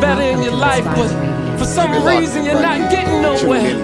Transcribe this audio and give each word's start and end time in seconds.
better 0.00 0.22
in 0.22 0.42
your 0.42 0.54
life, 0.54 0.84
but 0.84 1.08
for 1.58 1.64
some 1.64 1.90
reason 2.04 2.44
you're 2.44 2.60
not 2.60 2.90
getting 2.90 3.22
nowhere. 3.22 3.74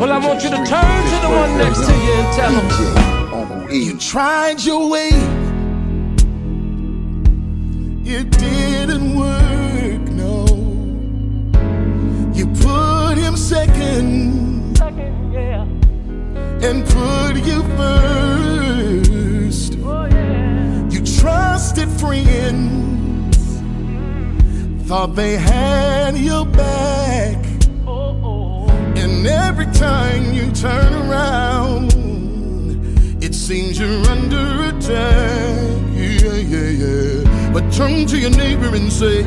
Well, 0.00 0.12
I 0.12 0.18
want 0.18 0.42
you 0.42 0.50
to 0.50 0.56
turn 0.56 0.64
to 0.64 1.18
the 1.22 1.28
one 1.28 1.56
next 1.58 1.84
to 1.86 1.92
you 1.92 2.12
and 2.12 2.32
tell 2.36 2.52
him. 2.52 2.68
You 3.70 3.98
tried 3.98 4.62
your 4.64 4.88
way, 4.88 5.10
it 8.04 8.30
didn't 8.30 9.14
work, 9.14 10.00
no. 10.12 10.46
You 12.34 12.46
put 12.46 13.18
him 13.18 13.36
second, 13.36 14.78
and 16.62 16.84
put 16.86 17.36
you 17.44 17.62
first. 17.76 19.76
Oh, 19.84 20.06
you 20.90 21.00
trusted 21.20 21.90
friends, 22.00 22.97
thought 24.88 25.14
they 25.14 25.36
had 25.36 26.16
your 26.16 26.46
back. 26.46 27.36
And 28.96 29.26
every 29.26 29.66
time 29.66 30.32
you 30.32 30.50
turn 30.52 30.94
around, 30.94 31.92
it 33.22 33.34
seems 33.34 33.78
you're 33.78 34.06
under 34.06 34.70
attack. 34.70 35.60
Yeah, 35.92 36.36
yeah, 36.52 36.70
yeah. 36.84 37.52
But 37.52 37.70
turn 37.70 38.06
to 38.06 38.18
your 38.18 38.30
neighbor 38.30 38.74
and 38.74 38.90
say, 38.90 39.24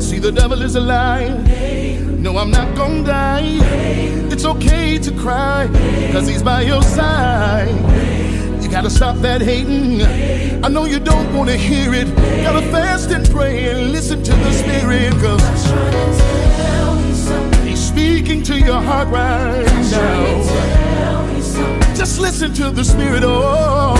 See, 0.00 0.18
the 0.18 0.32
devil 0.32 0.62
is 0.62 0.76
a. 0.76 0.80
No, 2.18 2.38
I'm 2.38 2.50
not 2.50 2.74
gonna 2.74 3.04
die. 3.04 3.58
It's 4.32 4.46
okay 4.46 4.96
to 4.98 5.12
cry, 5.12 5.68
cause 6.10 6.26
he's 6.26 6.42
by 6.42 6.62
your 6.62 6.82
side. 6.82 8.19
Gotta 8.70 8.88
stop 8.88 9.16
that 9.16 9.42
hating. 9.42 10.00
I 10.64 10.68
know 10.68 10.84
you 10.84 11.00
don't 11.00 11.34
wanna 11.34 11.56
hear 11.56 11.92
it. 11.92 12.06
Gotta 12.44 12.62
fast 12.70 13.10
and 13.10 13.28
pray 13.28 13.68
and 13.70 13.90
listen 13.90 14.22
to 14.22 14.30
the 14.30 14.52
Spirit, 14.52 15.12
cause 15.14 15.42
He's 17.64 17.80
speaking 17.80 18.42
to 18.44 18.58
your 18.58 18.80
heart 18.80 19.08
right 19.08 19.64
now. 19.90 20.40
Just 21.94 22.20
listen 22.20 22.54
to 22.54 22.70
the 22.70 22.84
Spirit. 22.84 23.22
Oh, 23.24 23.96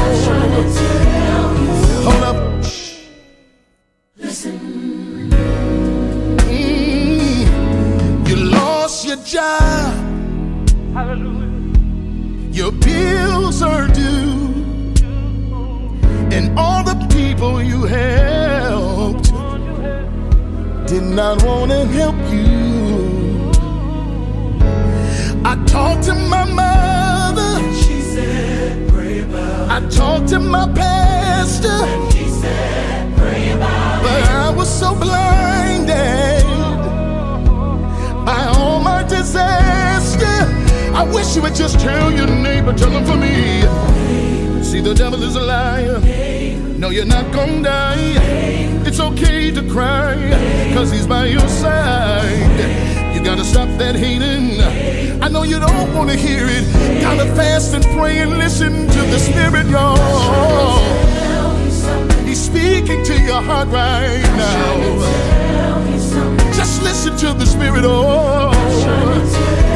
hold 2.04 2.22
up. 2.22 2.36
Mm, 6.46 8.28
you 8.28 8.36
lost 8.36 9.04
your 9.04 9.16
job. 9.16 9.89
People 17.40 17.62
you 17.62 17.84
helped 17.84 19.32
did 20.86 21.02
not 21.02 21.42
want 21.42 21.70
to 21.70 21.86
help 21.86 22.14
you. 22.30 23.50
I 25.50 25.54
talked 25.64 26.02
to 26.04 26.14
my 26.14 26.44
mother. 26.44 27.64
And 27.64 27.76
She 27.76 28.02
said, 28.02 28.90
pray 28.90 29.20
about 29.20 29.70
I 29.70 29.88
talked 29.88 30.28
to 30.28 30.38
my 30.38 30.66
pastor. 30.74 31.68
And 31.68 32.12
She 32.12 32.28
said, 32.28 33.16
pray 33.16 33.52
about 33.52 34.02
But 34.02 34.22
I 34.24 34.50
was 34.50 34.68
so 34.68 34.94
blinded 34.94 36.44
by 38.26 38.44
all 38.54 38.80
my 38.82 39.02
disaster. 39.04 40.36
I 40.94 41.04
wish 41.14 41.36
you 41.36 41.40
would 41.40 41.54
just 41.54 41.80
tell 41.80 42.12
your 42.12 42.26
neighbor, 42.26 42.74
tell 42.74 42.90
them 42.90 43.06
for 43.06 43.16
me. 43.16 43.62
See, 44.62 44.82
the 44.82 44.94
devil 44.94 45.22
is 45.22 45.36
a 45.36 45.40
liar. 45.40 46.39
No, 46.80 46.88
you're 46.88 47.04
not 47.04 47.30
gonna 47.30 47.62
die. 47.62 48.16
It's 48.86 49.00
okay 49.00 49.50
to 49.50 49.62
cry, 49.70 50.14
cause 50.72 50.90
he's 50.90 51.06
by 51.06 51.26
your 51.26 51.46
side. 51.46 53.14
You 53.14 53.22
gotta 53.22 53.44
stop 53.44 53.68
that 53.76 53.94
hating. 53.94 54.58
I 55.22 55.28
know 55.28 55.42
you 55.42 55.60
don't 55.60 55.94
wanna 55.94 56.14
hear 56.14 56.46
it. 56.48 56.64
Gotta 57.02 57.26
fast 57.34 57.74
and 57.74 57.84
pray 57.94 58.20
and 58.20 58.38
listen 58.38 58.86
to 58.86 59.02
the 59.12 59.18
Spirit, 59.18 59.66
y'all. 59.66 60.78
He's 62.24 62.40
speaking 62.40 63.04
to 63.04 63.20
your 63.28 63.42
heart 63.42 63.68
right 63.68 64.22
now. 64.40 64.76
Just 66.54 66.82
listen 66.82 67.14
to 67.18 67.34
the 67.34 67.44
Spirit, 67.44 67.84
oh. 67.84 69.69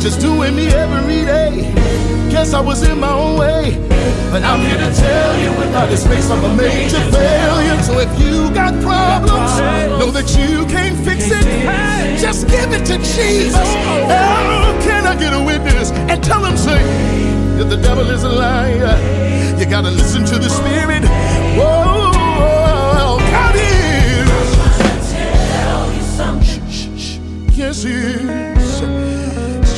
Just 0.00 0.20
doing 0.20 0.54
me 0.54 0.68
every 0.68 1.24
day. 1.24 1.74
Guess 2.30 2.54
I 2.54 2.60
was 2.60 2.82
in 2.88 3.00
my 3.00 3.12
own 3.12 3.38
way. 3.38 3.76
But 4.30 4.44
I'm 4.44 4.60
here 4.60 4.78
to 4.78 4.94
tell 4.94 5.38
you 5.40 5.50
without 5.58 5.88
this 5.88 6.04
space 6.04 6.30
I'm 6.30 6.44
a 6.44 6.54
major 6.54 7.00
failure. 7.10 7.82
So 7.82 7.98
if 7.98 8.20
you 8.20 8.48
got 8.54 8.72
problems, 8.82 9.58
know 9.98 10.10
that 10.12 10.30
you 10.38 10.66
can't 10.66 10.96
fix 11.04 11.30
it. 11.30 11.44
Just 12.20 12.46
give 12.48 12.72
it 12.72 12.84
to 12.86 12.98
Jesus. 12.98 13.56
Oh, 13.56 14.78
can 14.82 15.04
I 15.06 15.16
get 15.18 15.32
a 15.32 15.42
witness 15.42 15.90
and 15.90 16.22
tell 16.22 16.44
him, 16.44 16.56
say, 16.56 16.82
that 17.58 17.68
the 17.68 17.76
devil 17.76 18.08
is 18.10 18.22
a 18.22 18.28
liar. 18.28 18.96
You 19.58 19.66
gotta 19.66 19.90
listen 19.90 20.24
to 20.26 20.38
the 20.38 20.48
Spirit. 20.48 21.02
Whoa, 21.58 23.18
God 23.18 23.54
is. 23.56 24.38
Yes, 27.58 27.82
he 27.82 27.92
is. 27.92 29.17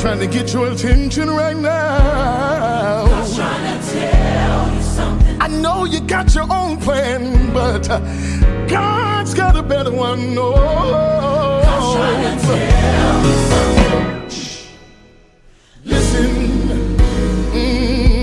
Trying 0.00 0.21
to 0.21 0.27
get 0.27 0.53
your 0.55 0.72
attention 0.72 1.28
right 1.28 1.55
now. 1.55 3.05
I 5.38 5.47
know 5.49 5.84
you 5.84 6.00
got 6.00 6.34
your 6.34 6.50
own 6.50 6.78
plan, 6.78 7.53
but 7.53 7.87
uh, 7.91 8.00
God's 8.66 9.34
got 9.34 9.56
a 9.56 9.62
better 9.62 9.93
one. 9.93 10.38
Oh, 10.38 11.61
listen. 15.84 16.28
Mm, 17.53 18.17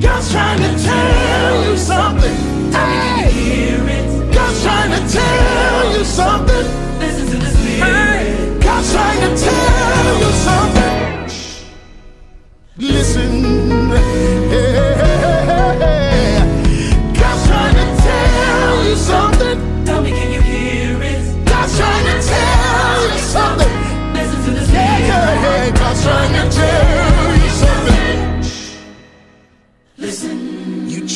God's 0.00 0.30
trying 0.32 0.60
to 0.60 0.78
tell 0.82 1.64
you 1.66 1.76
something. 1.76 2.34
Hey, 2.72 3.76
God's 4.32 4.62
trying 4.62 4.92
to 4.92 5.00
tell 5.12 5.98
you 5.98 6.04
something. 6.04 6.53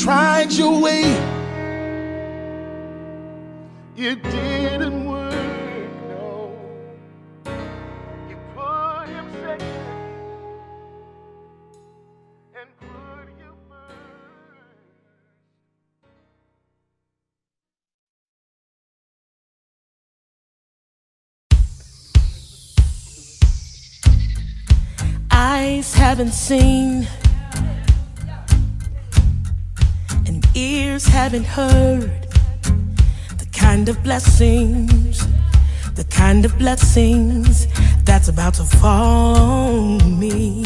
Tried 0.08 0.50
your 0.52 0.80
way. 0.80 1.02
It 3.94 4.22
didn't 4.22 5.07
Eyes 25.78 25.94
haven't 25.94 26.32
seen, 26.32 27.06
and 30.26 30.44
ears 30.56 31.06
haven't 31.06 31.44
heard 31.44 32.10
the 33.38 33.46
kind 33.52 33.88
of 33.88 34.02
blessings, 34.02 35.24
the 35.94 36.02
kind 36.10 36.44
of 36.44 36.58
blessings 36.58 37.68
that's 38.02 38.26
about 38.26 38.54
to 38.54 38.64
fall 38.64 39.36
on 39.36 40.18
me. 40.18 40.64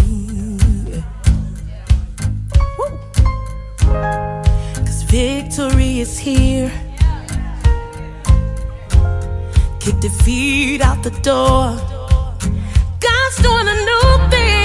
Cause 4.86 5.02
victory 5.02 6.00
is 6.00 6.18
here. 6.18 6.72
Kick 9.78 10.00
defeat 10.00 10.80
out 10.80 11.02
the 11.02 11.10
door. 11.20 11.76
God's 12.98 13.36
doing 13.42 13.68
a 13.68 13.76
new 13.90 14.30
thing. 14.30 14.61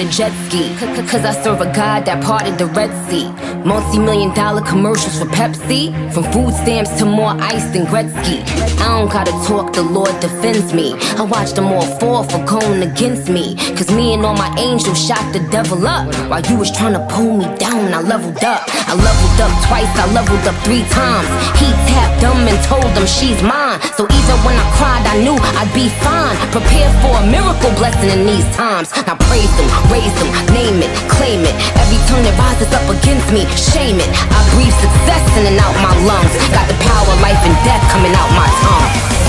Maneuver 0.00 0.10
the 0.10 0.10
jet 0.10 0.32
ski. 0.48 0.74
Cause 1.10 1.24
I 1.24 1.32
serve 1.42 1.60
a 1.60 1.72
God 1.72 2.04
that 2.06 2.22
parted 2.22 2.58
the 2.58 2.66
Red 2.66 2.90
Sea. 3.08 3.28
Multi 3.64 3.98
million 3.98 4.34
dollar 4.34 4.62
commercials 4.62 5.18
for 5.18 5.26
Pepsi. 5.26 5.92
From 6.12 6.24
food 6.32 6.54
stamps 6.54 6.98
to 6.98 7.06
more 7.06 7.34
ice 7.40 7.64
than 7.72 7.86
Gretzky. 7.86 8.42
I 8.80 8.98
don't 8.98 9.12
gotta 9.12 9.32
talk, 9.46 9.72
the 9.72 9.82
Lord 9.82 10.18
defends 10.20 10.72
me. 10.72 10.94
I 11.16 11.22
watch 11.22 11.52
them 11.52 11.66
all 11.66 11.86
fall 11.98 12.24
for 12.24 12.44
going 12.44 12.82
against 12.82 13.28
me. 13.28 13.56
Cause 13.76 13.90
me 13.90 14.14
and 14.14 14.24
all 14.24 14.34
my 14.34 14.54
angels 14.58 14.98
shot 14.98 15.32
the 15.32 15.40
devil 15.50 15.86
up. 15.86 16.06
While 16.30 16.42
you 16.42 16.56
was 16.56 16.70
trying 16.70 16.94
to 16.94 17.06
pull 17.10 17.36
me 17.38 17.46
down, 17.58 17.92
I 17.92 18.00
leveled 18.00 18.42
up. 18.44 18.62
I 18.88 18.94
leveled 18.94 19.40
up 19.40 19.52
twice, 19.68 19.90
I 19.96 20.06
leveled 20.12 20.46
up 20.46 20.56
three 20.64 20.84
times. 20.90 21.28
He 21.60 21.68
tapped 21.92 22.20
them 22.20 22.36
and 22.48 22.58
told 22.64 22.88
them 22.96 23.06
she's 23.06 23.40
mine. 23.42 23.80
So 23.96 24.04
even 24.04 24.36
when 24.44 24.56
I 24.56 24.66
cried, 24.78 25.04
I 25.06 25.16
knew 25.22 25.36
I'd 25.36 25.72
be 25.74 25.88
fine. 26.00 26.36
Prepare 26.50 26.90
for 27.02 27.12
a 27.20 27.24
miracle 27.26 27.72
blessing 27.76 28.10
in 28.10 28.26
these 28.26 28.46
times. 28.56 28.89
Praise 29.30 29.54
them, 29.54 29.70
raise 29.94 30.10
them, 30.18 30.26
name 30.50 30.82
it, 30.82 30.90
claim 31.06 31.46
it. 31.46 31.54
Every 31.78 32.02
turn 32.10 32.26
that 32.26 32.34
rises 32.34 32.66
up 32.74 32.82
against 32.90 33.30
me, 33.30 33.46
shame 33.54 34.02
it. 34.02 34.10
I 34.10 34.42
breathe 34.58 34.74
success 34.82 35.22
in 35.38 35.46
and 35.46 35.58
out 35.62 35.70
my 35.78 35.94
lungs. 36.02 36.34
Got 36.50 36.66
the 36.66 36.74
power 36.82 37.14
life 37.22 37.38
and 37.46 37.54
death 37.62 37.84
coming 37.94 38.10
out 38.10 38.26
my 38.34 38.50
tongue. 38.66 39.19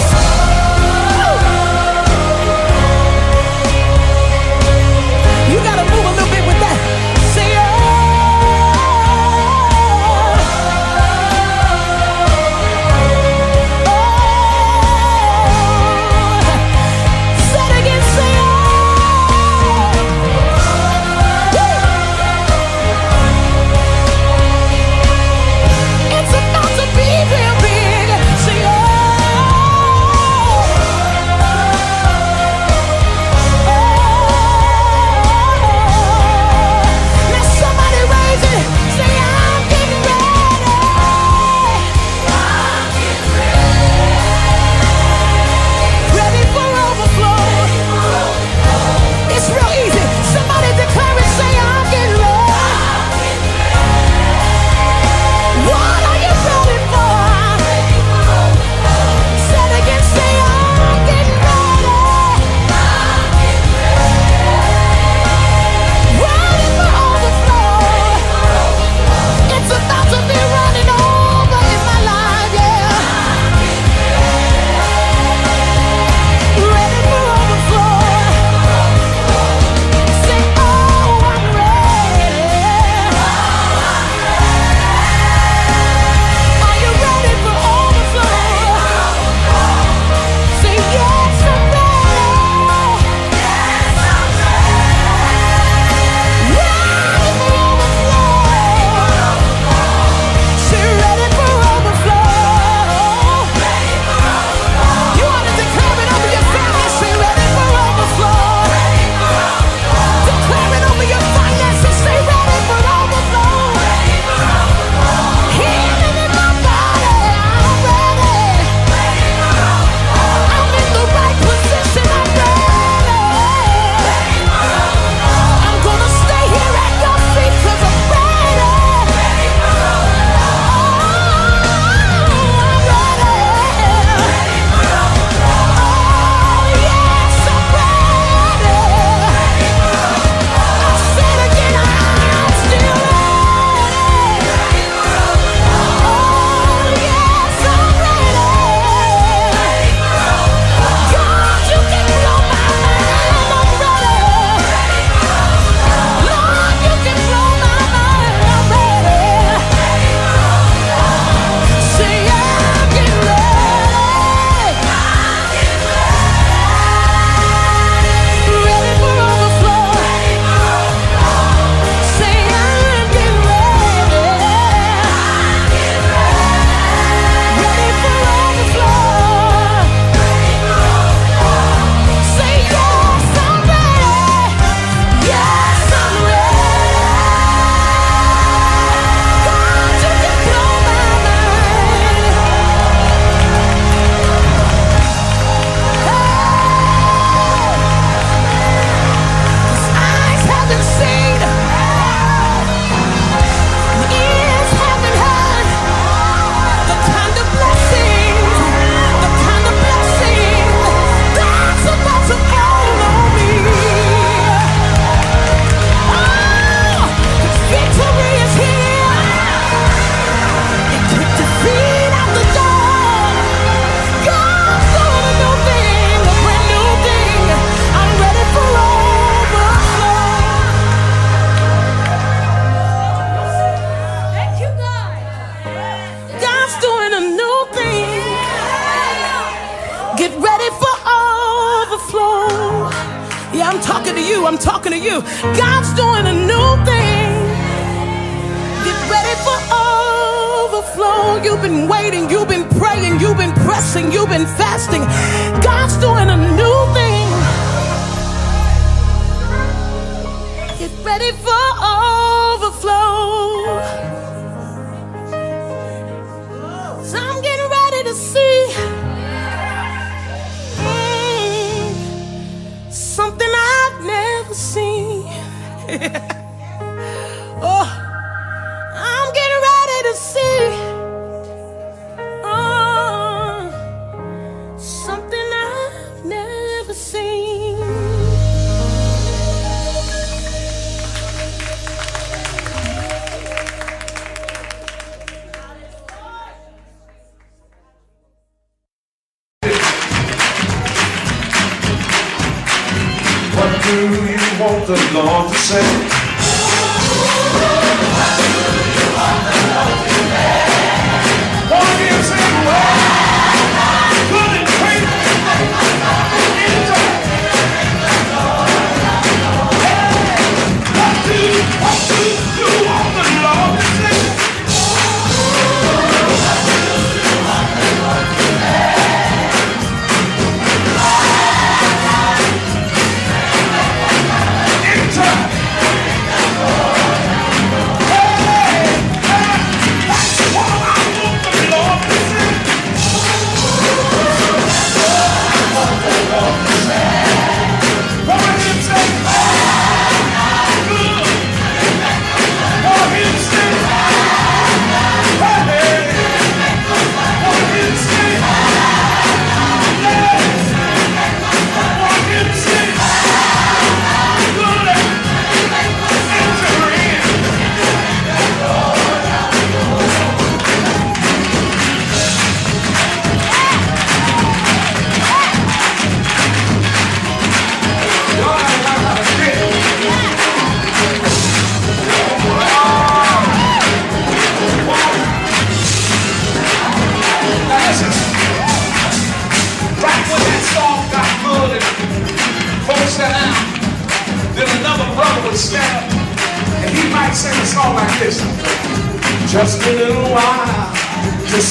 to 401.62 401.68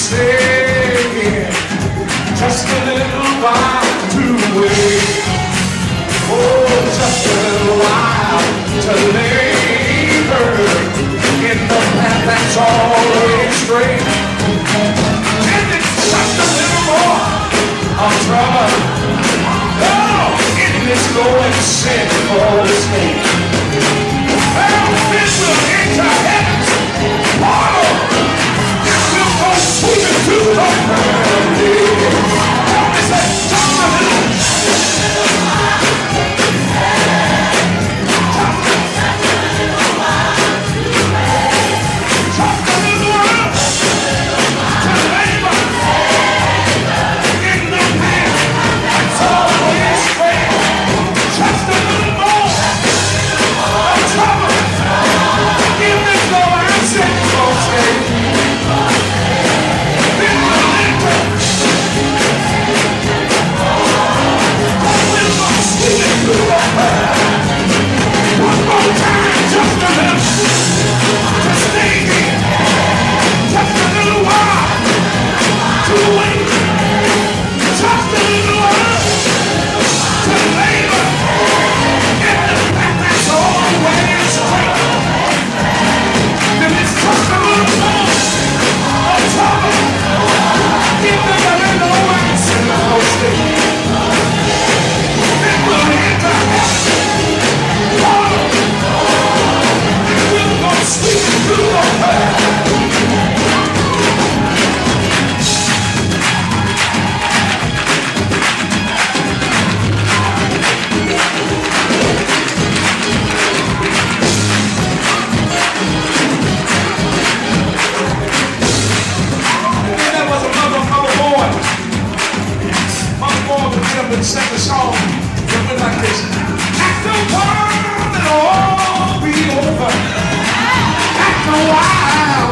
just 2.38 2.68
a 2.68 2.78
little 2.86 3.30
while 3.42 3.82
to 4.14 4.22
wait. 4.54 5.18
Oh, 6.30 6.62
just 6.94 7.26
a 7.26 7.34
little 7.34 7.74
while 7.82 8.38
to 8.86 8.94
labor 9.18 10.46
in 11.42 11.58
the 11.66 11.80
path 11.98 12.22
that's 12.22 12.56
always 12.56 13.50
straight. 13.66 14.06
And 15.58 15.66
it's 15.74 15.94
just 16.06 16.38
a 16.38 16.46
little 16.54 16.84
more 16.86 17.26
of 17.98 18.14
trouble. 18.30 18.70
Oh, 19.90 20.38
in 20.54 20.86
this 20.86 21.04
going 21.18 21.56
sinful 21.66 22.62
state. 22.78 23.29
Vamos! 30.42 31.19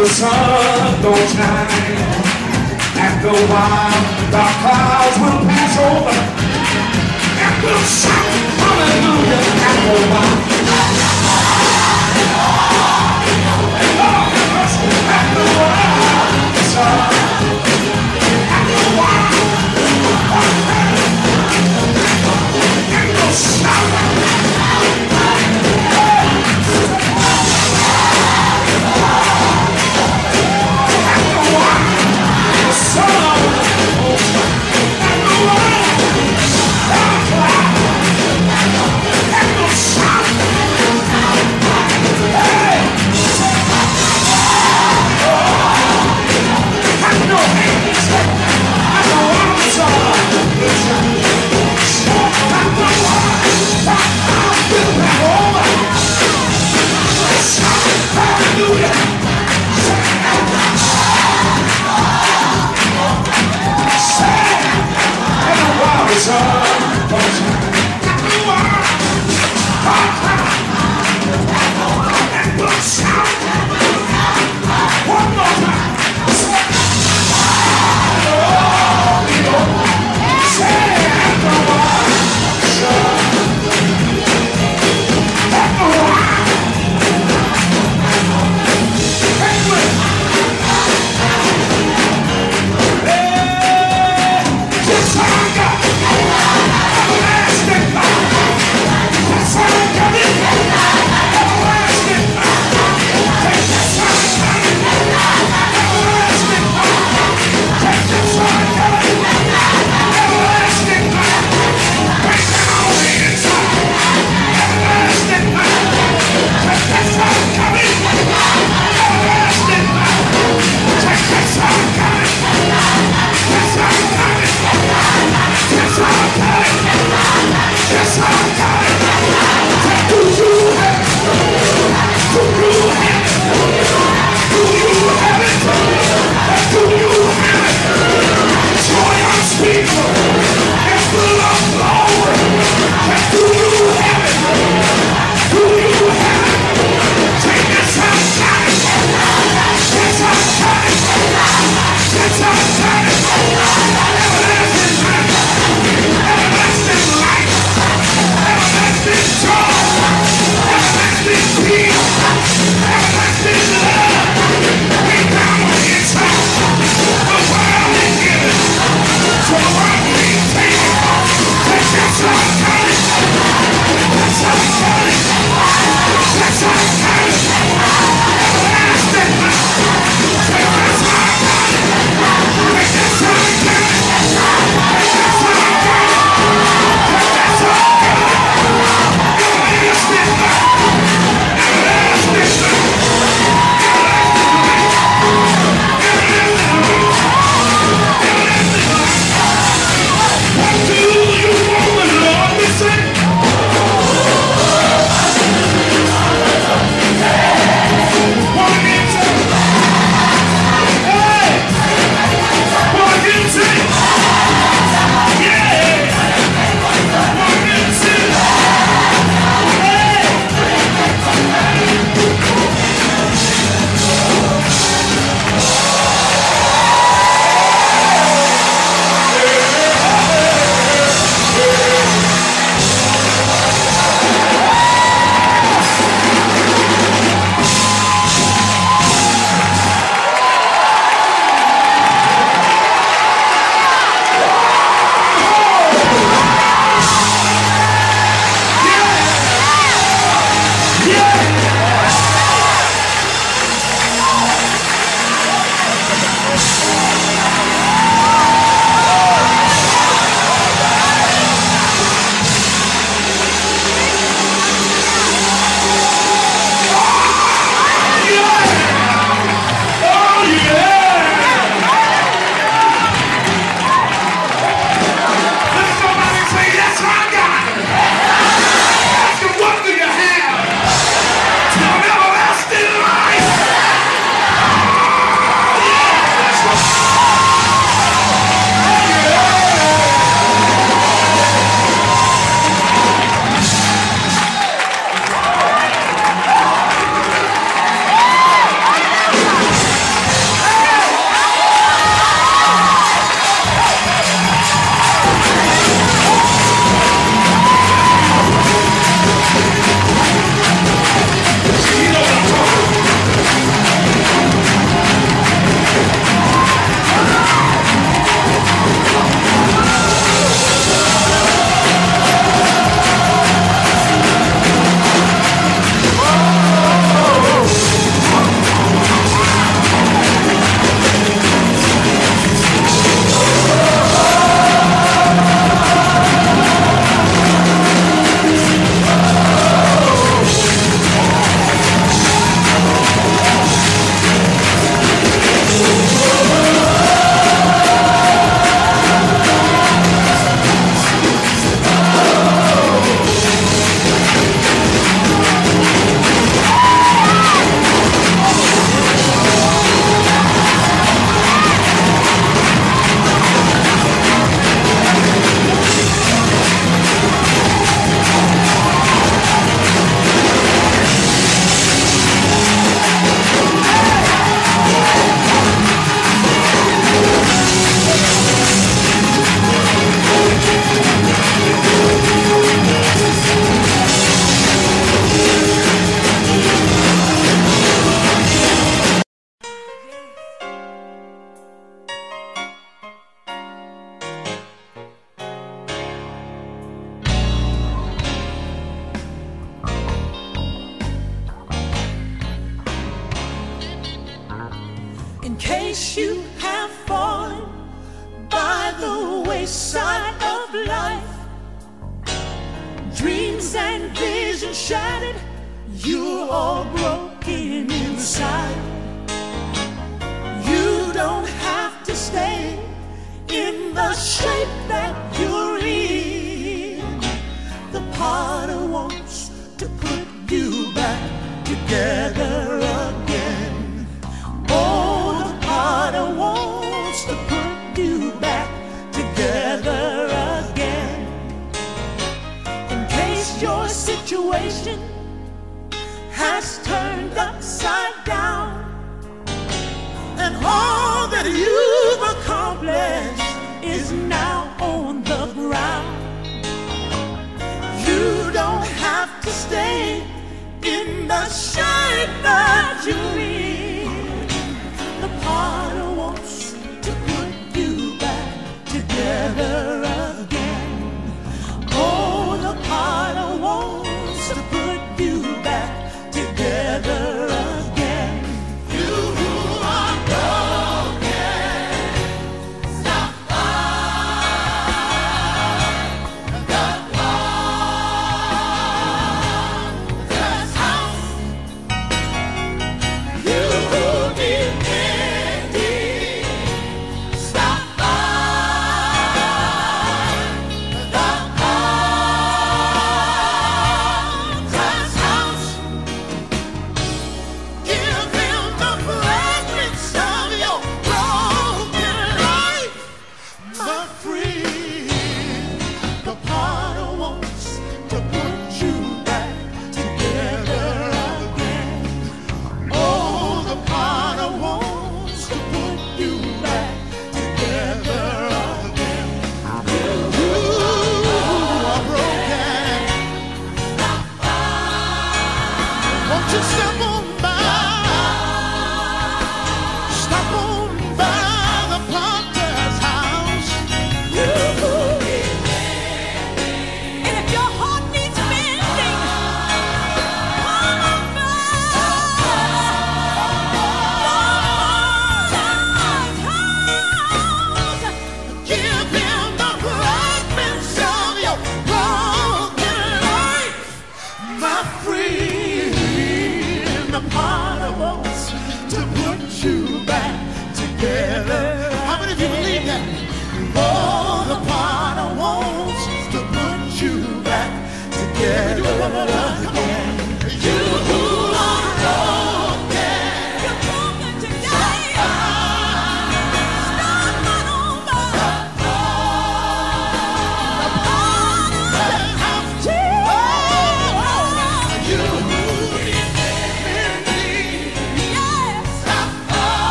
the 0.00 0.06
sun 0.06 1.02
don't 1.02 1.28
shine. 1.28 1.68
After 2.96 3.28
a 3.28 3.46
while, 3.52 4.00
the 4.32 4.44
clouds 4.60 5.16
will 5.20 5.46
pass 5.46 5.78
over. 5.78 6.39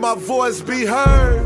My 0.00 0.14
voice 0.14 0.62
be 0.62 0.86
heard. 0.86 1.39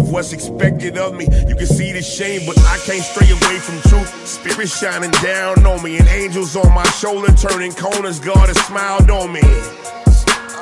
Of 0.00 0.10
what's 0.10 0.32
expected 0.32 0.96
of 0.96 1.14
me. 1.14 1.26
You 1.46 1.54
can 1.54 1.66
see 1.66 1.92
the 1.92 2.02
shame, 2.02 2.42
but 2.46 2.58
I 2.58 2.78
can't 2.78 3.04
stray 3.04 3.28
away 3.28 3.58
from 3.60 3.78
truth. 3.90 4.08
Spirit 4.26 4.68
shining 4.68 5.10
down 5.22 5.64
on 5.66 5.82
me, 5.82 5.98
and 5.98 6.08
angels 6.08 6.56
on 6.56 6.72
my 6.74 6.88
shoulder 7.00 7.32
turning 7.34 7.72
corners. 7.72 8.18
God 8.18 8.48
has 8.48 8.58
smiled 8.66 9.10
on 9.10 9.32
me. 9.32 9.42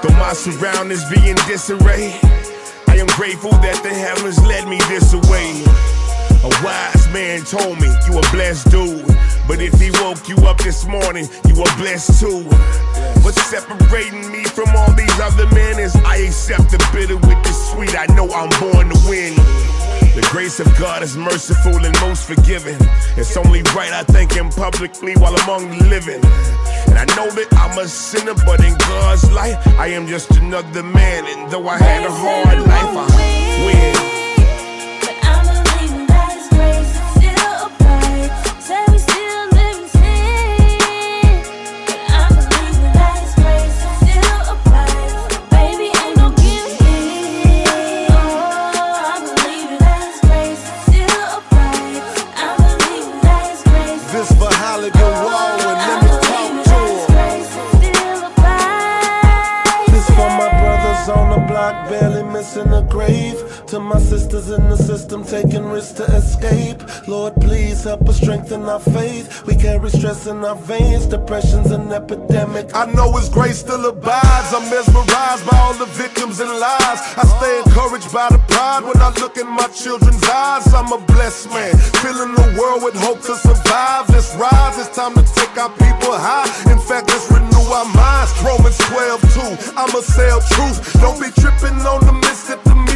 Though 0.03 0.17
my 0.19 0.33
surroundings 0.35 1.05
be 1.11 1.31
in 1.31 1.37
disarray, 1.47 2.19
I 2.89 2.97
am 2.99 3.07
grateful 3.17 3.51
that 3.63 3.81
the 3.83 3.91
heavens 3.91 4.39
led 4.45 4.69
me 4.69 4.79
this 4.91 5.15
way. 5.31 5.63
A 6.43 6.51
wise 6.63 7.07
man 7.13 7.43
told 7.43 7.81
me, 7.81 7.89
You 8.07 8.19
a 8.19 8.23
blessed 8.31 8.71
dude. 8.71 9.07
But 9.47 9.63
if 9.63 9.75
he 9.81 9.91
woke 10.03 10.29
you 10.29 10.37
up 10.47 10.59
this 10.59 10.85
morning, 10.87 11.29
you 11.47 11.55
are 11.63 11.77
blessed 11.79 12.21
too. 12.21 12.43
What's 13.29 13.45
separating 13.45 14.33
me 14.33 14.43
from 14.45 14.75
all 14.75 14.91
these 14.95 15.21
other 15.21 15.47
men 15.55 15.79
is 15.79 15.95
I 15.97 16.17
accept 16.17 16.71
the 16.71 16.79
bitter 16.95 17.17
with 17.17 17.43
the 17.45 17.53
sweet. 17.53 17.95
I 17.95 18.07
know 18.15 18.25
I'm 18.33 18.49
born 18.59 18.89
to 18.89 18.99
win. 19.07 19.37
The 20.17 20.27
grace 20.31 20.61
of 20.61 20.79
God 20.79 21.03
is 21.03 21.15
merciful 21.15 21.77
and 21.85 21.95
most 22.01 22.27
forgiving. 22.27 22.79
It's 23.19 23.37
only 23.37 23.61
right 23.77 23.93
I 23.93 24.03
thank 24.05 24.33
Him 24.33 24.49
publicly 24.49 25.13
while 25.17 25.37
among 25.45 25.69
the 25.69 25.85
living. 25.85 26.25
And 26.89 26.97
I 26.97 27.05
know 27.17 27.29
that 27.29 27.49
I'm 27.53 27.79
a 27.79 27.87
sinner, 27.87 28.33
but 28.47 28.65
in 28.65 28.75
God's 28.79 29.31
light, 29.31 29.59
I 29.77 29.89
am 29.89 30.07
just 30.07 30.31
another 30.31 30.83
man. 30.83 31.27
And 31.27 31.53
though 31.53 31.69
I 31.69 31.77
had 31.77 32.07
a 32.07 32.11
hard 32.11 32.67
life, 32.67 33.13
I 33.13 33.67
win. 33.67 34.18
My 63.89 63.99
sisters 63.99 64.51
in 64.51 64.69
the 64.69 64.77
system 64.77 65.25
taking 65.25 65.65
risks 65.65 65.93
to 65.93 66.05
escape. 66.15 66.79
Lord, 67.09 67.35
please 67.37 67.85
help 67.85 68.07
us 68.09 68.19
strengthen 68.19 68.65
our 68.65 68.81
faith. 68.81 69.47
We 69.47 69.57
carry 69.57 69.89
stress 69.89 70.27
in 70.27 70.45
our 70.45 70.57
veins, 70.57 71.07
depression's 71.07 71.71
an 71.71 71.91
epidemic. 71.91 72.75
I 72.75 72.85
know 72.93 73.11
His 73.17 73.31
grace 73.31 73.59
still 73.59 73.87
abides. 73.87 74.53
I'm 74.53 74.69
mesmerized 74.69 75.45
by 75.49 75.57
all 75.57 75.75
the 75.75 75.87
victims 75.97 76.41
and 76.41 76.51
lies. 76.51 77.01
I 77.17 77.25
stay 77.39 77.63
encouraged 77.65 78.13
by 78.13 78.29
the 78.29 78.39
pride 78.53 78.85
when 78.85 78.99
I 79.01 79.09
look 79.21 79.39
in 79.39 79.49
my 79.49 79.69
children's 79.69 80.25
eyes. 80.29 80.69
I'm 80.75 80.93
a 80.93 81.01
blessed 81.07 81.49
man, 81.49 81.73
filling 82.05 82.35
the 82.35 82.49
world 82.61 82.83
with 82.83 82.97
hope 82.97 83.23
to 83.23 83.37
survive. 83.37 84.11
Let's 84.11 84.37
rise, 84.37 84.77
it's 84.77 84.95
time 84.95 85.15
to 85.15 85.25
take 85.35 85.57
our 85.57 85.73
people 85.81 86.13
high. 86.13 86.49
In 86.71 86.79
fact, 86.79 87.09
let's 87.09 87.31
renew 87.33 87.65
our 87.73 87.89
minds. 87.97 88.37
Romans 88.45 88.77
12, 88.93 89.65
2. 89.65 89.73
I'ma 89.81 90.01
sell 90.05 90.41
truth. 90.53 90.93
Don't 91.01 91.17
be 91.17 91.31
tripping 91.41 91.81
on 91.89 92.05
the 92.05 92.13
mist 92.13 92.49
that 92.49 92.63
the 92.65 92.88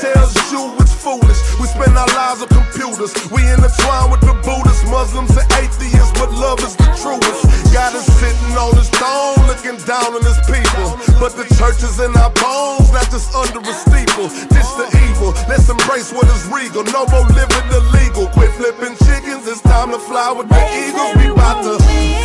tells 0.00 0.32
you 0.48 0.72
it's 0.80 0.96
foolish. 0.96 1.36
We 1.60 1.68
spend 1.68 1.92
our 1.92 2.08
lives 2.16 2.40
on 2.40 2.48
computers. 2.48 3.12
We 3.28 3.44
intertwine 3.44 4.08
with 4.08 4.24
the 4.24 4.32
Buddhists, 4.40 4.88
Muslims, 4.88 5.36
and 5.36 5.44
atheists, 5.60 6.12
but 6.16 6.32
love 6.32 6.58
is 6.64 6.74
the 6.76 6.88
truest. 6.96 7.44
God 7.68 7.92
is 7.92 8.08
sitting 8.08 8.56
on 8.56 8.72
his 8.80 8.88
throne, 8.96 9.36
looking 9.44 9.76
down 9.84 10.16
on 10.16 10.24
his 10.24 10.40
people. 10.48 10.96
But 11.20 11.36
the 11.36 11.44
church 11.60 11.84
is 11.84 12.00
in 12.00 12.16
our 12.16 12.32
bones, 12.40 12.88
not 12.96 13.12
just 13.12 13.28
under 13.36 13.60
a 13.60 13.74
steeple. 13.76 14.32
This 14.48 14.68
the 14.80 14.88
evil. 15.04 15.36
Let's 15.52 15.68
embrace 15.68 16.12
what 16.16 16.24
is 16.32 16.48
regal. 16.48 16.82
No 16.88 17.04
more 17.12 17.28
living 17.36 17.68
illegal. 17.68 18.26
Quit 18.32 18.50
flipping 18.56 18.96
chickens. 19.04 19.44
It's 19.44 19.60
time 19.60 19.92
to 19.92 20.00
fly 20.00 20.32
with 20.32 20.48
the 20.48 20.62
eagles. 20.80 21.12
We 21.20 21.28
about 21.28 21.60
to 21.60 21.76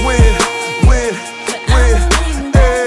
win, 0.08 0.32
win, 0.88 1.14
win. 1.68 1.94
Hey. 2.56 2.86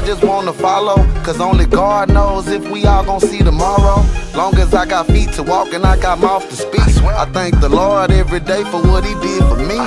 just 0.09 0.23
wanna 0.23 0.53
follow. 0.53 0.95
Cause 1.23 1.39
only 1.39 1.67
God 1.67 2.11
knows 2.11 2.47
if 2.47 2.67
we 2.71 2.85
all 2.85 3.03
gonna 3.03 3.19
see 3.19 3.43
tomorrow. 3.43 4.03
Long 4.35 4.55
as 4.57 4.73
I 4.73 4.87
got 4.87 5.05
feet 5.05 5.31
to 5.33 5.43
walk 5.43 5.73
and 5.73 5.85
I 5.85 5.99
got 6.01 6.19
mouth 6.19 6.49
to 6.49 6.55
speak. 6.55 6.81
I, 6.81 7.23
I 7.23 7.25
thank 7.25 7.59
the 7.59 7.69
Lord 7.69 8.09
every 8.09 8.39
day 8.39 8.63
for 8.63 8.81
what 8.81 9.05
he 9.05 9.13
did 9.21 9.43
for 9.43 9.57
me. 9.57 9.77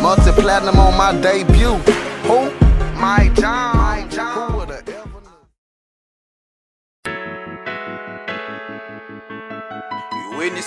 Multi 0.00 0.30
platinum 0.40 0.78
on 0.78 0.96
my 0.96 1.12
debut. 1.20 1.74
Who? 2.28 2.50
My 3.00 3.32
John. 3.34 3.76
My 3.76 4.06
John. 4.10 4.33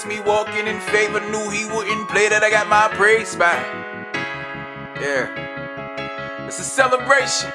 Me 0.06 0.20
walking 0.20 0.68
in 0.68 0.80
favor, 0.80 1.20
knew 1.32 1.50
he 1.50 1.66
wouldn't 1.66 2.10
play 2.10 2.30
that 2.30 2.44
I 2.44 2.50
got 2.50 2.68
my 2.68 2.88
praise 2.96 3.36
back. 3.36 3.66
Yeah. 5.00 6.46
It's 6.48 6.60
a 6.60 6.64
celebration. 6.64 7.52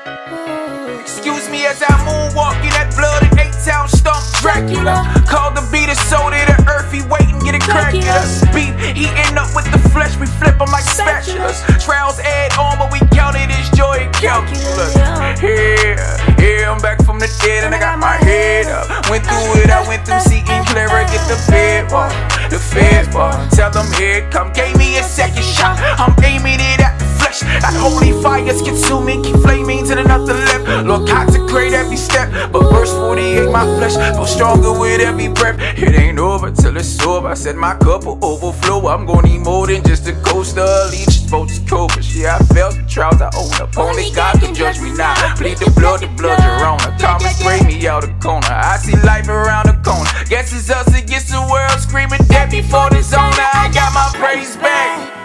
Excuse 1.02 1.50
me 1.50 1.66
as 1.66 1.82
I 1.82 1.90
moonwalk 2.06 2.62
in 2.62 2.70
that 2.78 2.94
blood 2.94 3.26
and 3.26 3.34
eight 3.34 3.58
town 3.66 3.90
stump 3.90 4.22
Dracula. 4.38 5.02
Call 5.26 5.50
the 5.50 5.66
beat 5.74 5.90
a 5.90 5.98
soda 6.06 6.38
to 6.46 6.54
earthy 6.70 7.02
weight 7.10 7.26
and 7.26 7.42
get 7.42 7.58
it 7.58 7.66
cracking 7.66 8.06
us. 8.06 8.46
Beef 8.54 8.70
eating 8.94 9.34
up 9.34 9.50
with 9.50 9.66
the 9.74 9.82
flesh, 9.90 10.14
we 10.14 10.30
flip 10.38 10.62
them 10.62 10.70
like 10.70 10.86
spatulas. 10.86 11.58
Trials 11.82 12.22
add 12.22 12.54
on, 12.54 12.78
but 12.78 12.94
we 12.94 13.02
count 13.10 13.34
it 13.34 13.50
as 13.50 13.66
joy 13.74 14.06
and 14.06 14.14
calculus. 14.14 14.94
Yeah, 15.42 15.98
yeah, 16.38 16.70
I'm 16.70 16.78
back 16.78 17.02
from 17.02 17.18
the 17.18 17.26
dead 17.42 17.66
and 17.66 17.74
I 17.74 17.82
got 17.82 17.98
my 17.98 18.14
head 18.22 18.70
up. 18.70 18.86
Went 19.10 19.26
through 19.26 19.58
it, 19.58 19.74
I 19.74 19.82
went 19.90 20.06
through 20.06 20.22
seeing 20.22 20.46
clearer, 20.70 21.02
get 21.10 21.26
the 21.26 21.34
fed 21.50 21.90
bar, 21.90 22.14
the 22.46 22.62
fed 22.62 23.10
bar. 23.10 23.34
Tell 23.50 23.74
them 23.74 23.90
here 23.98 24.22
come, 24.30 24.54
gave 24.54 24.78
me 24.78 24.98
a 24.98 25.02
second 25.02 25.42
shot. 25.42 25.82
I'm 25.98 26.14
aiming 26.22 26.62
it 26.62 26.78
at 26.78 26.94
the 27.02 27.11
flesh. 27.32 27.62
That 27.62 27.74
holy 27.74 28.12
fire's 28.22 28.62
consuming, 28.62 29.22
keep 29.22 29.36
flaming 29.36 29.84
to 29.86 29.94
the 29.94 30.04
nothing 30.04 30.36
left. 30.36 30.86
Lord, 30.86 31.08
consecrate 31.08 31.72
every 31.72 31.96
step. 31.96 32.30
But 32.52 32.70
verse 32.70 32.92
48, 32.92 33.50
my 33.50 33.64
flesh 33.78 33.96
feel 34.14 34.26
stronger 34.26 34.72
with 34.72 35.00
every 35.00 35.28
breath. 35.28 35.58
It 35.78 35.94
ain't 35.94 36.18
over 36.18 36.50
till 36.50 36.76
it's 36.76 37.00
over. 37.02 37.28
I 37.28 37.34
said 37.34 37.56
my 37.56 37.74
cup 37.76 38.04
will 38.04 38.22
overflow. 38.24 38.88
I'm 38.88 39.06
gonna 39.06 39.28
need 39.28 39.40
more 39.40 39.66
than 39.66 39.82
just 39.84 40.06
a 40.08 40.12
coaster. 40.22 40.66
Leech 40.90 41.30
boats 41.30 41.58
cobras. 41.68 42.16
Yeah, 42.16 42.36
I 42.36 42.44
felt 42.54 42.76
the 42.76 42.84
trials 42.88 43.20
I 43.20 43.30
own 43.36 43.52
up. 43.60 43.76
Only 43.76 44.10
God 44.10 44.40
can 44.40 44.54
judge 44.54 44.80
me 44.80 44.92
now. 44.94 45.14
Bleed 45.36 45.58
the 45.58 45.70
blood, 45.70 46.00
the 46.00 46.08
blood, 46.08 46.40
own. 46.62 46.78
Thomas 46.98 47.42
break 47.42 47.64
me 47.64 47.86
out 47.86 48.02
the 48.02 48.12
corner. 48.20 48.46
I 48.48 48.76
see 48.78 48.96
life 49.02 49.28
around 49.28 49.66
the 49.66 49.78
corner. 49.82 50.10
Guess 50.28 50.52
it's 50.52 50.70
us 50.70 50.88
against 50.98 51.28
the 51.28 51.40
world 51.50 51.80
screaming 51.80 52.20
death 52.28 52.50
before 52.50 52.90
the 52.90 53.02
zone. 53.02 53.32
I 53.54 53.70
got 53.72 53.92
my 53.94 54.10
praise 54.18 54.56
back. 54.56 55.18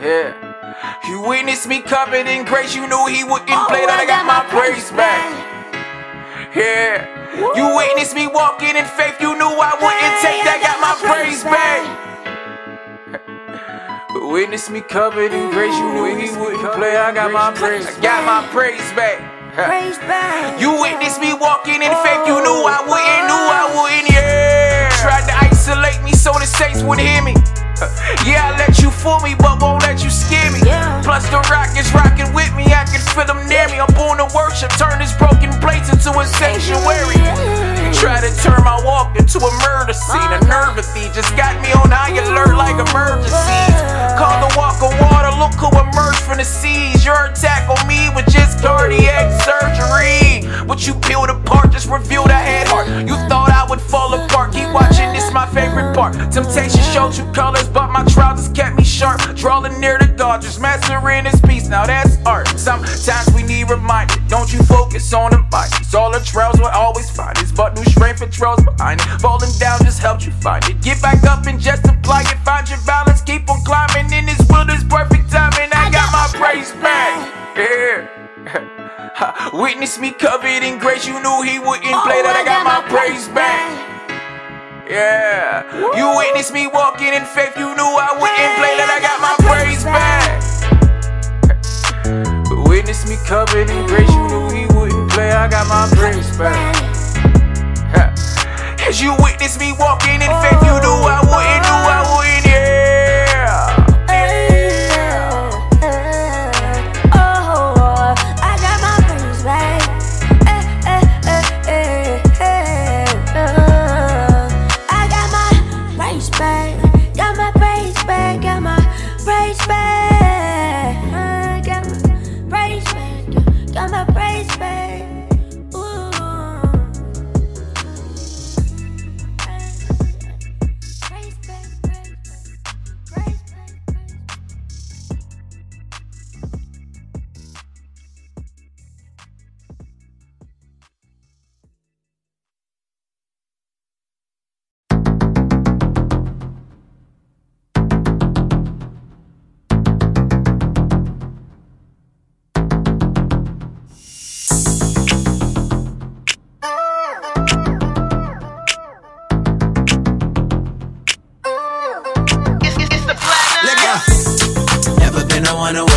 Yeah. 0.00 0.45
You 1.08 1.22
witnessed 1.22 1.68
me 1.68 1.82
covered 1.82 2.26
in 2.26 2.44
grace, 2.44 2.74
you 2.74 2.86
knew 2.86 3.06
he 3.06 3.24
wouldn't 3.24 3.50
oh, 3.50 3.66
play 3.68 3.86
that. 3.86 4.00
I 4.02 4.06
got 4.06 4.26
my 4.26 4.42
praise 4.50 4.90
back. 4.90 5.30
Yeah. 6.54 7.16
You 7.36 7.76
witnessed 7.76 8.14
me 8.14 8.26
walking 8.26 8.76
in 8.76 8.84
faith, 8.96 9.20
you 9.20 9.36
knew 9.36 9.52
I 9.52 9.76
wouldn't 9.76 10.16
take 10.24 10.40
that. 10.48 10.58
Got 10.64 10.80
my 10.80 10.96
praise 11.04 11.44
back. 11.44 11.84
But 14.08 14.28
witness 14.28 14.70
me 14.70 14.80
covered 14.80 15.32
in 15.32 15.50
grace, 15.50 15.76
you 15.76 15.92
knew 15.92 16.16
he 16.16 16.32
wouldn't 16.32 16.72
play. 16.72 16.96
I 16.96 17.12
got 17.12 17.30
my 17.30 17.52
praise. 17.52 17.86
I 17.86 18.00
got 18.00 18.24
my 18.24 18.48
praise 18.48 18.90
back. 18.96 19.20
Praise 19.52 19.98
back. 19.98 20.60
You 20.60 20.80
witnessed 20.80 21.20
me 21.20 21.32
walking 21.32 21.80
in 21.80 21.92
faith, 22.04 22.24
you 22.28 22.40
knew 22.40 22.60
I 22.64 22.80
oh, 22.80 22.88
wouldn't, 22.88 23.24
knew 23.28 23.44
I 23.52 23.64
oh. 23.68 23.82
wouldn't, 23.84 24.08
yeah. 24.12 24.88
Tried 25.00 25.28
to 25.28 25.34
isolate 25.48 26.02
me 26.02 26.12
so 26.12 26.32
the 26.32 26.46
saints 26.46 26.82
wouldn't 26.82 27.06
hear 27.06 27.22
me. 27.22 27.34
Yeah, 28.26 28.50
I 28.50 28.58
let 28.58 28.80
you 28.80 28.90
fool 28.90 29.20
me, 29.20 29.34
but 29.38 29.60
won't 29.60 29.82
let 29.82 30.02
you 30.02 30.10
scare 30.10 30.50
me. 30.50 30.60
Plus, 31.04 31.28
the 31.28 31.38
rock 31.50 31.76
is 31.78 31.92
rocking 31.94 32.32
with 32.34 32.52
me, 32.56 32.64
I 32.64 32.84
can 32.84 33.00
feel 33.14 33.26
them 33.26 33.46
near 33.48 33.68
me. 33.68 33.78
I'm 33.78 33.92
born 33.94 34.18
to 34.18 34.28
worship, 34.34 34.70
turn 34.78 34.98
this 34.98 35.12
broken 35.16 35.52
place 35.60 35.88
into 35.92 36.10
a 36.18 36.26
sanctuary. 36.26 37.75
Try 37.96 38.20
to 38.20 38.28
turn 38.42 38.62
my 38.62 38.80
walk 38.84 39.16
into 39.16 39.38
a 39.38 39.52
murder 39.64 39.94
scene. 39.94 40.30
A 40.32 40.38
nervothy 40.44 41.12
just 41.14 41.34
got 41.36 41.56
me 41.62 41.72
on 41.72 41.90
high 41.90 42.12
alert 42.12 42.54
like 42.56 42.76
emergencies. 42.76 43.76
Call 44.20 44.36
the 44.44 44.52
walk 44.56 44.76
of 44.84 44.92
water, 45.00 45.32
look 45.40 45.56
who 45.56 45.72
emerged 45.72 46.20
from 46.20 46.36
the 46.36 46.44
seas. 46.44 47.04
Your 47.04 47.32
attack 47.32 47.68
on 47.68 47.80
me 47.88 48.10
was 48.14 48.24
just 48.32 48.60
cardiac 48.62 49.32
surgery. 49.40 50.44
What 50.66 50.86
you 50.86 50.94
peeled 50.94 51.30
apart 51.30 51.72
just 51.72 51.88
revealed 51.88 52.28
I 52.28 52.40
had 52.40 52.68
heart. 52.68 52.88
You 53.08 53.16
thought 53.28 53.50
I 53.50 53.64
would 53.68 53.80
fall 53.80 54.12
apart. 54.12 54.52
Keep 54.52 54.72
watching, 54.74 55.12
this 55.12 55.32
my 55.32 55.46
favorite 55.46 55.94
part. 55.94 56.14
Temptation 56.30 56.82
showed 56.92 57.16
you 57.16 57.24
colors, 57.32 57.68
but 57.68 57.90
my 57.90 58.04
trousers 58.04 58.52
kept 58.52 58.76
me 58.76 58.84
sharp. 58.84 59.20
Drawing 59.36 59.80
near 59.80 59.98
God, 60.16 60.42
just 60.42 60.60
mastering 60.60 61.24
his 61.24 61.40
peace. 61.40 61.68
Now 61.68 61.86
that's 61.86 62.18
art. 62.26 62.48
Sometimes 62.58 63.32
we 63.34 63.42
need 63.42 63.70
reminded. 63.70 64.26
Don't 64.28 64.52
you 64.52 64.58
focus 64.64 65.12
on 65.14 65.30
the 65.30 65.38
mind. 65.52 65.70
It's 65.80 65.94
all 65.94 66.10
the 66.10 66.20
trails 66.20 66.58
will 66.58 66.66
always 66.66 67.08
find. 67.10 67.38
It's 67.38 67.52
but 67.52 67.74
new 67.76 67.85
and 68.26 68.32
trails 68.32 68.62
behind 68.64 69.00
it. 69.00 69.06
Falling 69.20 69.50
down 69.58 69.78
just 69.84 70.00
helped 70.00 70.26
you 70.26 70.32
find 70.32 70.64
it. 70.68 70.80
Get 70.82 71.00
back 71.00 71.22
up 71.24 71.46
and 71.46 71.60
just 71.60 71.84
apply 71.86 72.22
it. 72.22 72.38
Find 72.44 72.68
your 72.68 72.78
balance. 72.86 73.22
Keep 73.22 73.48
on 73.50 73.62
climbing 73.64 74.12
in 74.12 74.26
this 74.26 74.38
world, 74.48 74.66
wilderness. 74.66 74.84
Perfect 74.84 75.30
timing. 75.30 75.70
I 75.72 75.90
got 75.90 76.10
my 76.12 76.28
praise 76.38 76.72
back. 76.82 77.56
Yeah. 77.56 78.08
Witness 79.52 79.98
me 79.98 80.12
covered 80.12 80.62
in 80.62 80.78
grace, 80.78 81.06
you 81.06 81.20
knew 81.22 81.42
he 81.42 81.58
wouldn't 81.58 81.82
play 82.04 82.22
that. 82.22 82.36
I 82.36 82.44
got 82.44 82.64
my 82.64 82.82
praise 82.88 83.28
back. 83.28 83.92
Yeah, 84.88 85.66
you 85.96 86.16
witnessed 86.16 86.52
me 86.52 86.68
walking 86.68 87.12
in 87.12 87.24
faith, 87.24 87.56
you 87.56 87.74
knew 87.74 87.82
I 87.82 88.14
wouldn't 88.14 88.54
play 88.54 88.76
that. 88.78 88.86
I 88.86 89.00
got 89.02 89.18
my 89.18 89.34
praise 89.42 89.82
back. 89.82 90.42
Witness 92.68 93.08
me 93.08 93.16
covered 93.26 93.68
in 93.68 93.86
grace, 93.88 94.08
you 94.08 94.28
knew 94.28 94.48
he 94.50 94.66
wouldn't 94.78 95.10
play. 95.10 95.32
I 95.32 95.48
got 95.48 95.66
my 95.66 95.88
praise 95.96 96.36
back. 96.38 96.85
As 98.86 99.02
you 99.02 99.16
witness 99.18 99.58
me 99.58 99.72
walking 99.72 100.22
in 100.22 100.30
faith, 100.46 100.62
you 100.62 100.78
knew 100.78 100.98
I 101.10 101.18
wouldn't, 101.26 101.66
knew 101.66 101.82
I 101.90 102.06
wouldn't, 102.06 102.35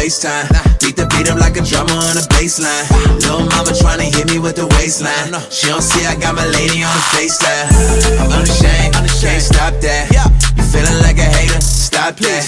no 0.09 0.25
one 0.25 0.25
to 0.25 0.25
waste 0.25 0.25
time. 0.25 0.47
Beat 0.81 0.95
the 0.97 1.05
beat 1.13 1.29
up 1.29 1.37
like 1.37 1.57
a 1.57 1.61
drummer 1.61 1.93
on 1.93 2.17
a 2.17 2.25
bass 2.33 2.57
line. 2.57 2.85
Little 3.21 3.45
mama 3.45 3.71
tryna 3.77 4.09
hit 4.09 4.25
me 4.31 4.39
with 4.39 4.55
the 4.55 4.65
waistline. 4.77 5.37
She 5.53 5.69
don't 5.69 5.81
see 5.85 6.05
I 6.05 6.15
got 6.17 6.33
my 6.35 6.45
lady 6.49 6.81
on 6.81 6.93
the 6.93 7.05
FaceTime. 7.13 7.69
I'm 8.17 8.31
unashamed, 8.33 8.95
can't 9.21 9.41
stop 9.41 9.73
that. 9.85 10.09
You 10.57 10.63
feeling 10.65 10.99
like 11.05 11.17
a 11.17 11.29
hater? 11.29 11.61
Stop 11.61 12.17
that. 12.25 12.41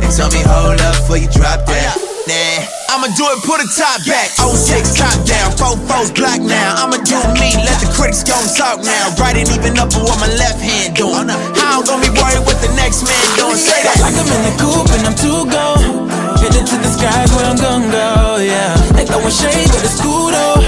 They 0.00 0.10
tell 0.10 0.30
me 0.30 0.42
hold 0.42 0.80
up 0.80 0.94
before 0.98 1.18
you 1.18 1.30
drop 1.30 1.62
that. 1.66 1.94
Nah, 2.24 2.64
I'ma 2.88 3.12
do 3.14 3.24
it, 3.30 3.44
put 3.44 3.60
a 3.60 3.68
top 3.76 4.00
back. 4.08 4.32
06 4.34 4.96
top 4.96 5.14
down, 5.28 5.52
four 5.54 5.76
fours 5.86 6.10
block 6.10 6.40
now. 6.40 6.82
I'ma 6.82 6.98
do 7.04 7.20
me, 7.38 7.54
let 7.62 7.78
the 7.78 7.90
critics 7.94 8.24
go 8.24 8.34
and 8.34 8.50
talk 8.56 8.80
now. 8.82 9.12
Right 9.20 9.36
even 9.36 9.76
up 9.78 9.92
for 9.92 10.02
what 10.02 10.18
my 10.18 10.30
left 10.34 10.58
hand 10.58 10.96
doing. 10.96 11.28
Oh, 11.28 11.38
How 11.54 11.78
I'm 11.78 11.86
gonna 11.86 12.02
be 12.02 12.10
worried 12.16 12.42
what 12.48 12.58
the 12.64 12.72
next 12.74 13.04
man 13.04 13.22
doing? 13.38 13.60
Say 13.60 13.76
that. 13.86 14.00
Like 14.02 14.16
I'm 14.16 14.24
in 14.24 14.42
the 14.48 14.54
coop 14.58 14.88
and 14.96 15.04
I'm 15.06 15.14
too 15.14 15.44
gone. 15.52 16.03
Headed 16.44 16.66
to 16.68 16.76
the 16.76 16.92
sky 16.92 17.24
where 17.32 17.48
I'm 17.48 17.56
gonna 17.56 17.88
go, 17.88 18.36
yeah. 18.36 18.76
They 18.92 19.08
throwing 19.08 19.32
shade 19.32 19.64
with 19.72 19.80
the 19.80 19.88
scooter. 19.88 20.60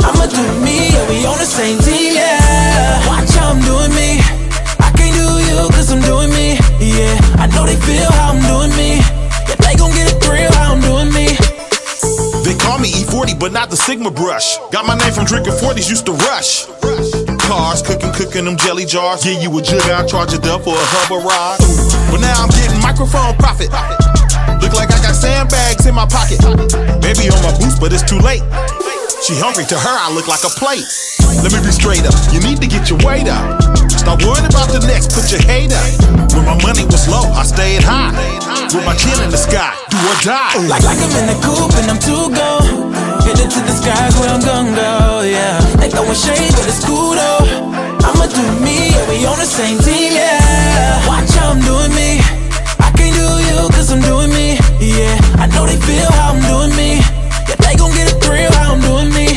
I'ma 0.00 0.24
do 0.24 0.40
me, 0.64 0.88
yeah, 0.88 1.04
we 1.04 1.26
on 1.28 1.36
the 1.36 1.44
same 1.44 1.76
team, 1.84 2.16
yeah. 2.16 3.04
Watch 3.04 3.36
how 3.36 3.52
I'm 3.52 3.60
doing 3.60 3.92
me. 3.92 4.24
I 4.80 4.88
can't 4.96 5.12
do 5.12 5.28
you 5.44 5.68
cause 5.68 5.92
I'm 5.92 6.00
doing 6.00 6.32
me, 6.32 6.56
yeah. 6.80 7.12
I 7.36 7.44
know 7.52 7.68
they 7.68 7.76
feel 7.76 8.08
how 8.08 8.32
I'm 8.32 8.40
doing 8.40 8.72
me. 8.72 9.04
Yeah, 9.44 9.60
they 9.60 9.76
gon' 9.76 9.92
get 9.92 10.08
a 10.08 10.16
thrill 10.16 10.48
how 10.56 10.72
I'm 10.72 10.80
doing 10.80 11.12
me. 11.12 11.36
They 12.40 12.56
call 12.56 12.80
me 12.80 12.88
E40, 12.88 13.38
but 13.38 13.52
not 13.52 13.68
the 13.68 13.76
Sigma 13.76 14.10
brush. 14.10 14.56
Got 14.72 14.86
my 14.86 14.96
name 14.96 15.12
from 15.12 15.26
drinking 15.28 15.60
40s, 15.60 15.92
used 15.92 16.06
to 16.06 16.16
rush. 16.32 16.64
Cars, 17.44 17.84
cooking, 17.84 18.16
cooking 18.16 18.46
them 18.48 18.56
jelly 18.56 18.86
jars. 18.86 19.24
Give 19.24 19.42
you 19.44 19.52
a 19.52 19.60
jug, 19.60 19.84
I'll 19.92 20.08
charge 20.08 20.32
it 20.32 20.46
up 20.48 20.64
for 20.64 20.72
a 20.72 20.86
hover 20.96 21.20
ride. 21.20 21.60
But 22.08 22.24
now 22.24 22.32
I'm 22.40 22.48
getting 22.48 22.80
microphone 22.80 23.36
profit. 23.36 23.68
Look 24.60 24.74
like 24.74 24.90
I 24.90 24.98
got 25.02 25.14
sandbags 25.14 25.86
in 25.86 25.94
my 25.94 26.06
pocket. 26.06 26.42
Maybe 27.02 27.30
on 27.30 27.40
my 27.42 27.54
boots, 27.58 27.78
but 27.78 27.92
it's 27.92 28.02
too 28.02 28.18
late. 28.18 28.42
She 29.22 29.34
hungry 29.34 29.66
to 29.66 29.76
her, 29.76 29.96
I 29.98 30.14
look 30.14 30.28
like 30.30 30.42
a 30.46 30.52
plate. 30.54 30.86
Let 31.42 31.50
me 31.50 31.60
be 31.60 31.74
straight 31.74 32.06
up, 32.06 32.14
you 32.30 32.40
need 32.40 32.62
to 32.62 32.68
get 32.70 32.88
your 32.88 32.98
weight 33.02 33.26
up. 33.26 33.60
Stop 33.90 34.22
worrying 34.22 34.46
about 34.46 34.70
the 34.70 34.80
next, 34.86 35.10
put 35.10 35.26
your 35.30 35.42
hate 35.42 35.74
up. 35.74 35.84
When 36.32 36.46
my 36.46 36.56
money 36.62 36.86
was 36.86 37.10
low, 37.10 37.26
I 37.34 37.42
stayed 37.42 37.82
high. 37.82 38.14
With 38.70 38.86
my 38.86 38.94
chin 38.94 39.18
in 39.26 39.30
the 39.30 39.40
sky, 39.40 39.74
do 39.90 39.98
or 39.98 40.16
die. 40.22 40.54
Like, 40.70 40.86
like 40.86 41.02
I'm 41.02 41.14
in 41.18 41.26
the 41.34 41.38
coop 41.42 41.72
and 41.82 41.88
I'm 41.90 42.00
too 42.00 42.30
gone. 42.30 42.94
Headed 43.26 43.50
to 43.50 43.60
the 43.60 43.74
skies 43.74 44.14
where 44.22 44.30
I'm 44.30 44.40
gonna 44.40 44.72
go, 44.72 45.26
yeah. 45.26 45.58
They 45.82 45.90
throwing 45.90 46.14
shade, 46.14 46.54
but 46.54 46.66
it's 46.70 46.80
cool 46.86 47.18
though. 47.18 47.44
I'ma 48.06 48.30
do 48.30 48.44
me, 48.62 48.94
and 48.94 49.06
we 49.10 49.26
on 49.26 49.38
the 49.38 49.50
same 49.50 49.78
team, 49.82 50.14
yeah. 50.14 51.04
Watch 51.10 51.34
how 51.36 51.52
I'm 51.52 51.60
doing 51.60 51.92
me. 51.92 52.22
I 52.80 52.88
can't 52.96 53.12
do 53.12 53.28
you, 53.44 53.68
cause 53.74 53.90
I'm 53.92 54.00
doing 54.00 54.14
yeah. 54.14 54.17
Know 55.58 55.66
they 55.66 55.80
feel 55.82 56.06
how 56.14 56.30
I'm 56.34 56.40
doing 56.46 56.72
me. 56.78 57.02
Yeah, 57.50 57.58
they 57.58 57.74
gon' 57.74 57.90
get 57.90 58.06
a 58.06 58.16
thrill 58.22 58.50
how 58.54 58.78
I'm 58.78 58.80
doing 58.80 59.10
me. 59.10 59.34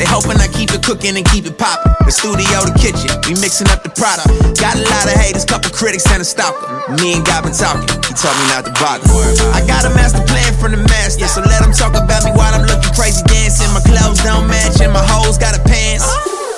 They 0.00 0.08
hoping 0.08 0.40
I 0.40 0.48
keep 0.48 0.72
it 0.72 0.80
cooking 0.82 1.14
and 1.20 1.26
keep 1.28 1.44
it 1.44 1.60
poppin'. 1.60 1.92
The 2.08 2.12
studio, 2.12 2.64
the 2.64 2.72
kitchen, 2.80 3.12
we 3.28 3.36
mixing 3.38 3.68
up 3.68 3.84
the 3.84 3.92
product. 3.92 4.32
Got 4.56 4.80
a 4.80 4.84
lot 4.88 5.04
of 5.06 5.14
haters, 5.20 5.44
couple 5.44 5.70
critics 5.70 6.08
and 6.08 6.24
a 6.24 6.26
stalker. 6.26 6.66
Me 6.98 7.20
and 7.20 7.22
God 7.24 7.44
been 7.44 7.52
talking, 7.52 7.84
he 8.08 8.12
told 8.16 8.34
me 8.40 8.44
not 8.48 8.64
to 8.64 8.72
bother. 8.80 9.04
I 9.52 9.60
got 9.68 9.84
a 9.84 9.92
master 9.92 10.24
plan 10.24 10.50
from 10.56 10.72
the 10.72 10.80
master, 10.88 11.28
so 11.28 11.44
let 11.44 11.60
him 11.60 11.72
talk 11.76 11.92
about 11.94 12.24
me 12.24 12.32
while 12.32 12.56
I'm 12.56 12.64
looking 12.64 12.92
crazy 12.96 13.22
dancing. 13.28 13.68
My 13.76 13.84
clothes 13.84 14.24
don't 14.24 14.48
match 14.48 14.80
and 14.80 14.90
my 14.92 15.04
hoes 15.04 15.36
got 15.36 15.52
a 15.52 15.62
pants. 15.62 16.08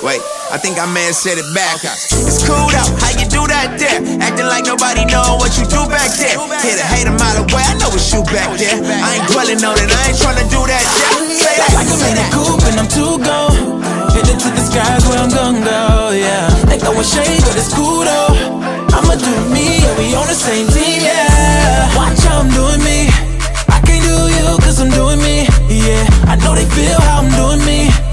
Wait, 0.01 0.23
I 0.47 0.55
think 0.55 0.79
I 0.79 0.87
may 0.87 1.03
have 1.11 1.19
said 1.19 1.35
it 1.35 1.49
back. 1.51 1.83
It's 1.83 2.39
cool 2.47 2.71
though, 2.71 2.89
how 3.03 3.11
you 3.19 3.27
do 3.27 3.43
that 3.51 3.75
there? 3.75 3.99
Acting 4.23 4.47
like 4.47 4.63
nobody 4.63 5.03
know 5.03 5.35
what 5.35 5.51
you 5.59 5.67
do 5.67 5.83
back 5.91 6.07
there. 6.15 6.39
Hit 6.63 6.79
a 6.79 6.87
hate 6.87 7.03
a 7.03 7.11
mile 7.19 7.43
away, 7.43 7.67
I 7.67 7.75
know 7.75 7.91
it's 7.91 8.07
you 8.15 8.23
back 8.31 8.55
there. 8.55 8.79
I 8.79 9.19
ain't 9.19 9.27
dwelling 9.27 9.59
on 9.59 9.75
it, 9.75 9.91
I 9.91 10.01
ain't 10.07 10.15
tryna 10.15 10.47
do 10.47 10.63
that. 10.63 10.83
Yeah. 10.87 11.35
Say 11.35 11.51
that. 11.51 11.71
Like 11.75 11.91
I'm 11.91 11.99
in 11.99 12.15
the 12.15 12.27
coop 12.31 12.61
and 12.63 12.77
I'm 12.79 12.87
too 12.87 13.13
gone. 13.19 13.83
Headed 14.15 14.39
to 14.39 14.49
the 14.55 14.63
skies 14.63 15.03
where 15.11 15.19
I'm 15.19 15.31
gonna 15.35 15.59
go, 15.67 16.15
yeah. 16.15 16.47
They 16.71 16.79
throwing 16.79 17.03
shade, 17.03 17.43
but 17.43 17.59
it's 17.59 17.71
cool 17.75 18.07
though. 18.07 18.63
I'ma 18.95 19.19
do 19.19 19.33
me, 19.51 19.83
and 19.83 19.95
we 19.99 20.15
on 20.15 20.31
the 20.31 20.37
same 20.37 20.71
team, 20.71 21.03
yeah. 21.03 21.91
Watch 21.99 22.23
how 22.23 22.39
I'm 22.39 22.47
doing 22.55 22.79
me. 22.87 23.11
I 23.67 23.83
can't 23.83 23.99
do 23.99 24.15
you, 24.31 24.47
cause 24.63 24.79
I'm 24.79 24.89
doing 24.95 25.19
me, 25.19 25.43
yeah. 25.67 26.07
I 26.23 26.39
know 26.39 26.55
they 26.55 26.65
feel 26.71 26.95
how 27.03 27.19
I'm 27.19 27.29
doing 27.35 27.61
me. 27.67 28.06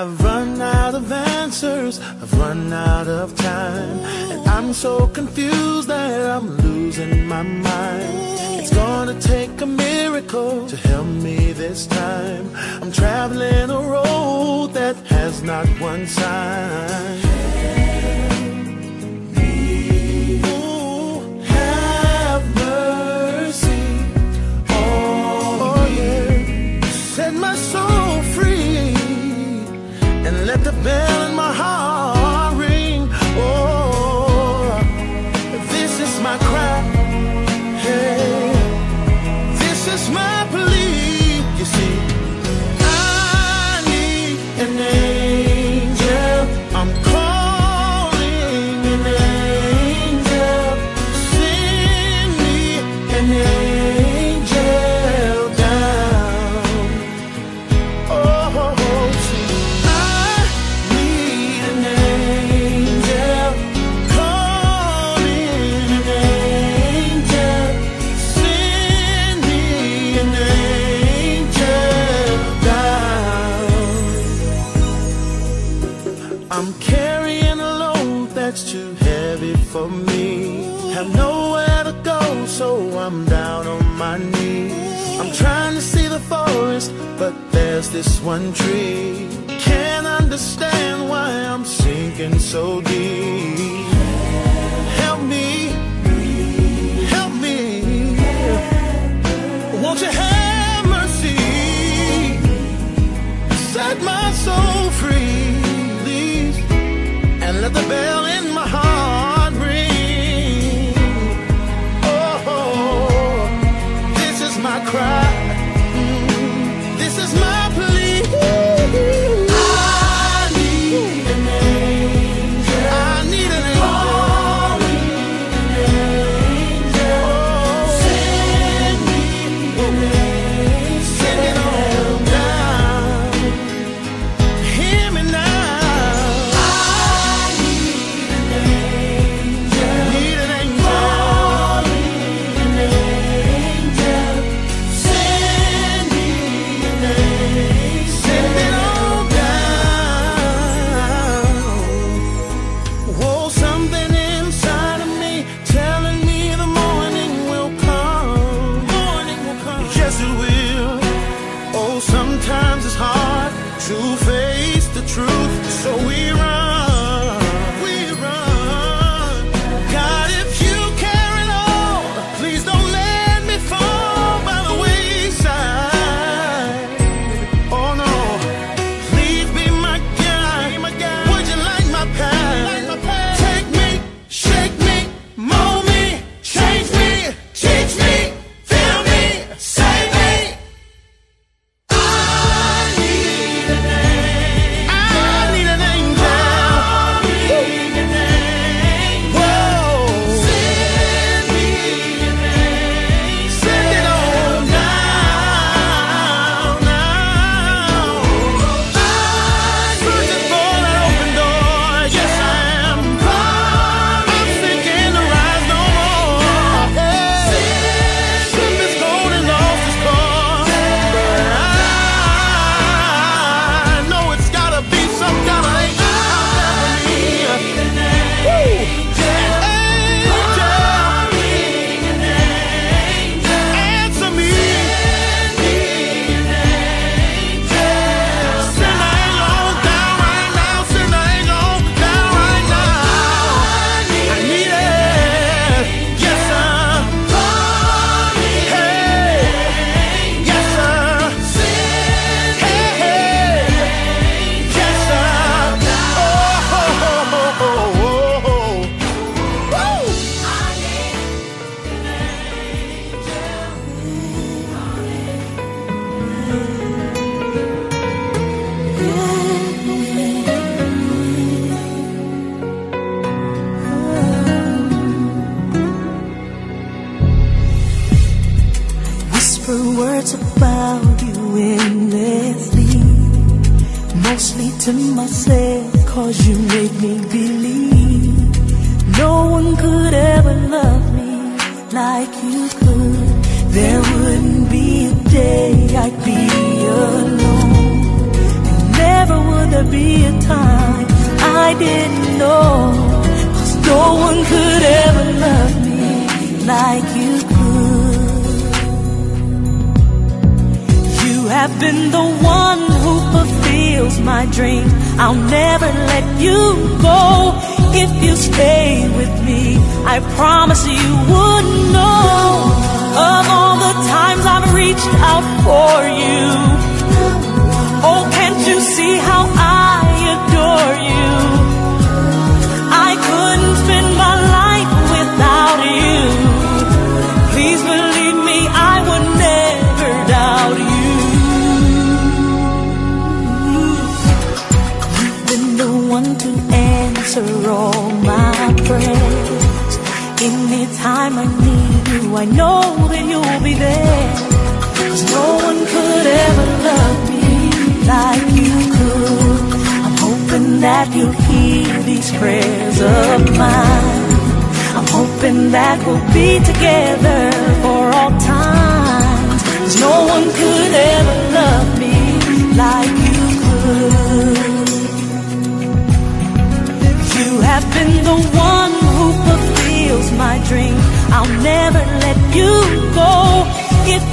I've 0.00 0.20
run 0.22 0.62
out 0.62 0.94
of 0.94 1.10
answers, 1.10 1.98
I've 1.98 2.32
run 2.38 2.72
out 2.72 3.08
of 3.08 3.34
time, 3.34 3.98
and 4.30 4.46
I'm 4.46 4.72
so 4.72 5.08
confused 5.08 5.88
that 5.88 6.30
I'm 6.30 6.56
losing 6.58 7.26
my 7.26 7.42
mind. 7.42 8.38
It's 8.60 8.72
gonna 8.72 9.20
take 9.20 9.60
a 9.60 9.66
miracle 9.66 10.68
to 10.68 10.76
help 10.76 11.08
me 11.08 11.50
this 11.52 11.88
time. 11.88 12.48
I'm 12.80 12.92
traveling 12.92 13.70
a 13.70 13.80
road 13.80 14.70
that 14.74 14.94
has 15.08 15.42
not 15.42 15.66
one 15.80 16.06
sign. 16.06 17.87
Cry. 36.48 36.97
There's 87.90 88.06
this 88.06 88.20
one 88.20 88.52
tree. 88.52 89.28
Can't 89.58 90.06
understand 90.06 91.08
why 91.08 91.30
I'm 91.30 91.64
sinking 91.64 92.38
so 92.38 92.80
deep. 92.82 93.87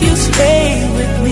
You 0.06 0.16
stay 0.16 0.90
with 0.96 1.24
me. 1.24 1.25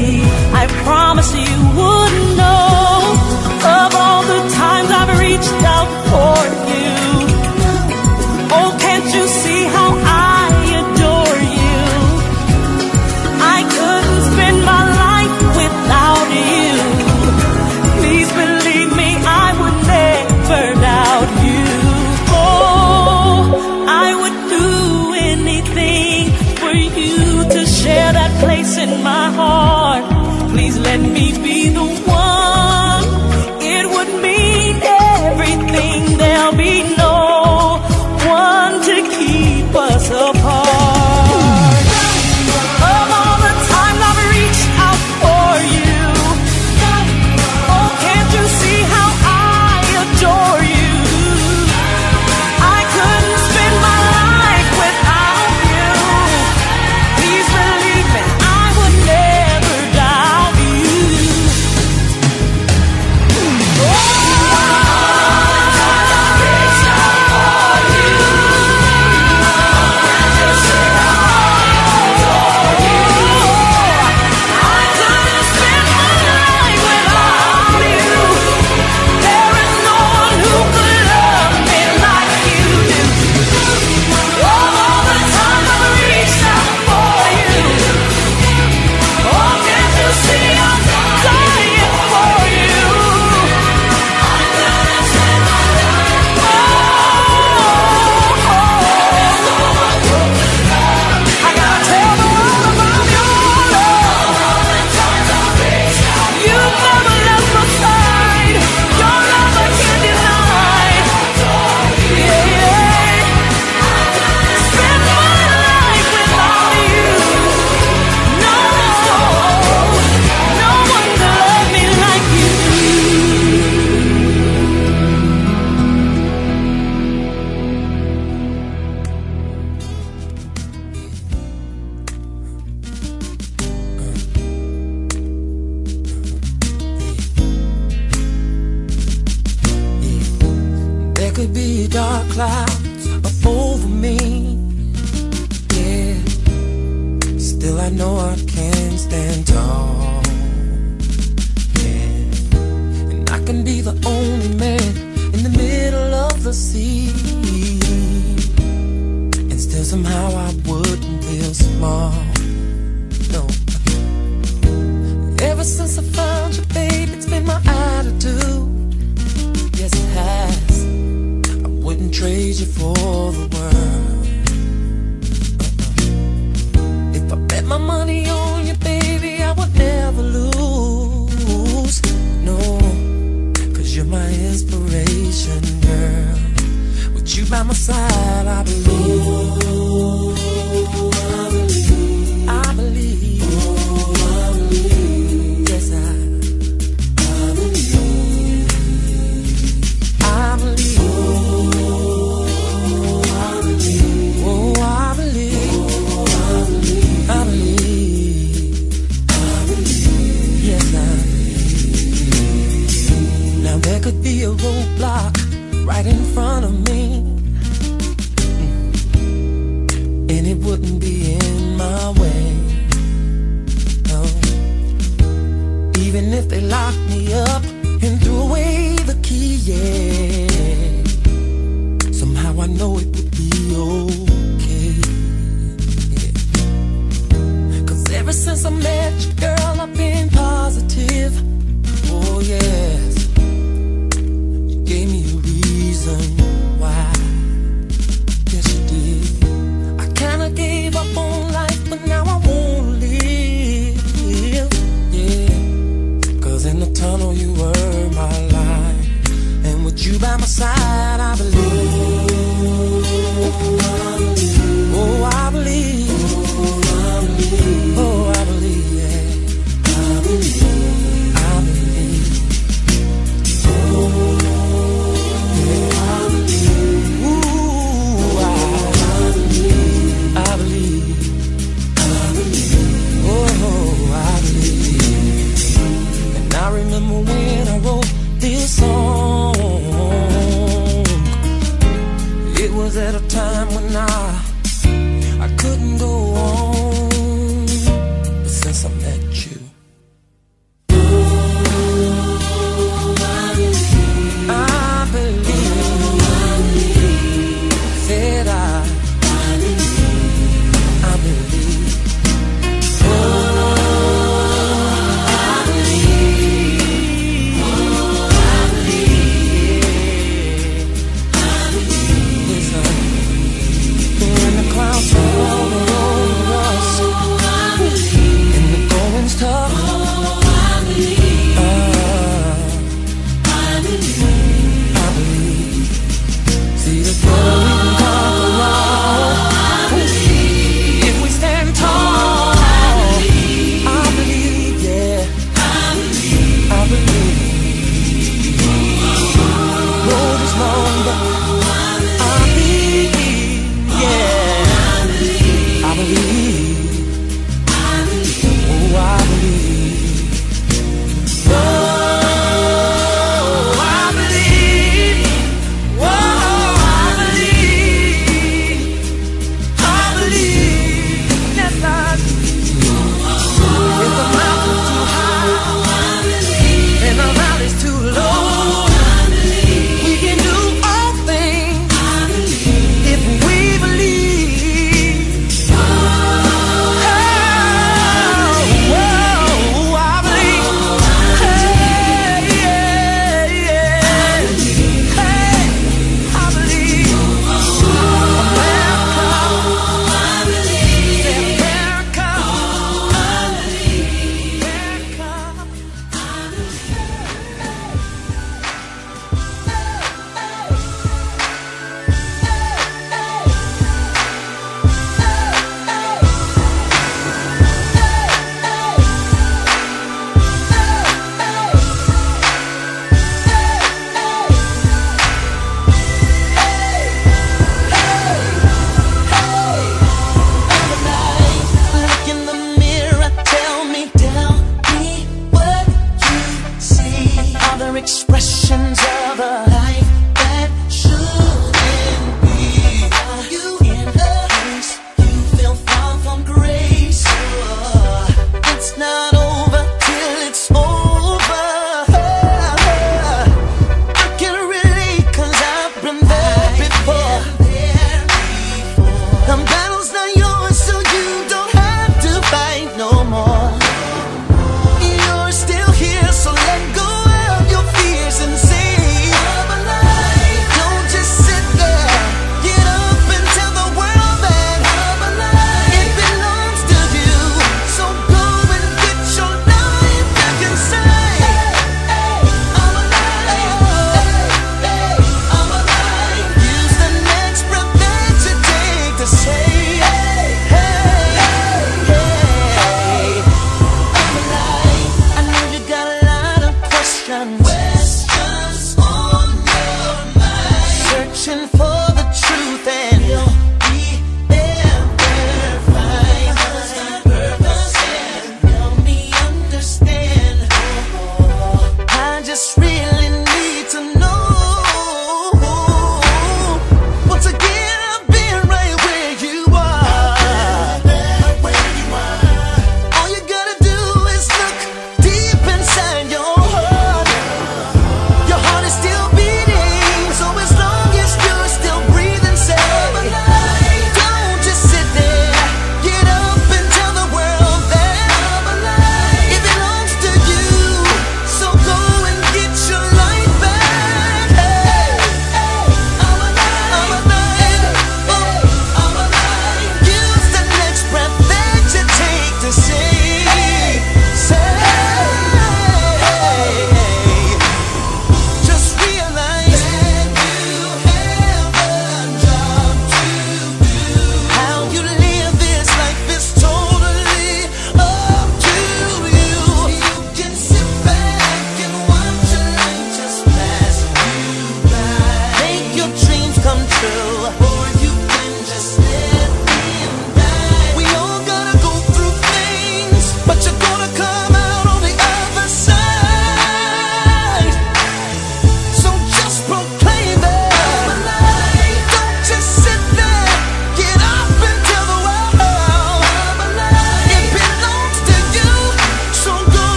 Be 153.74 153.82
the 153.82 153.97
only 154.05 154.49
man 154.55 154.82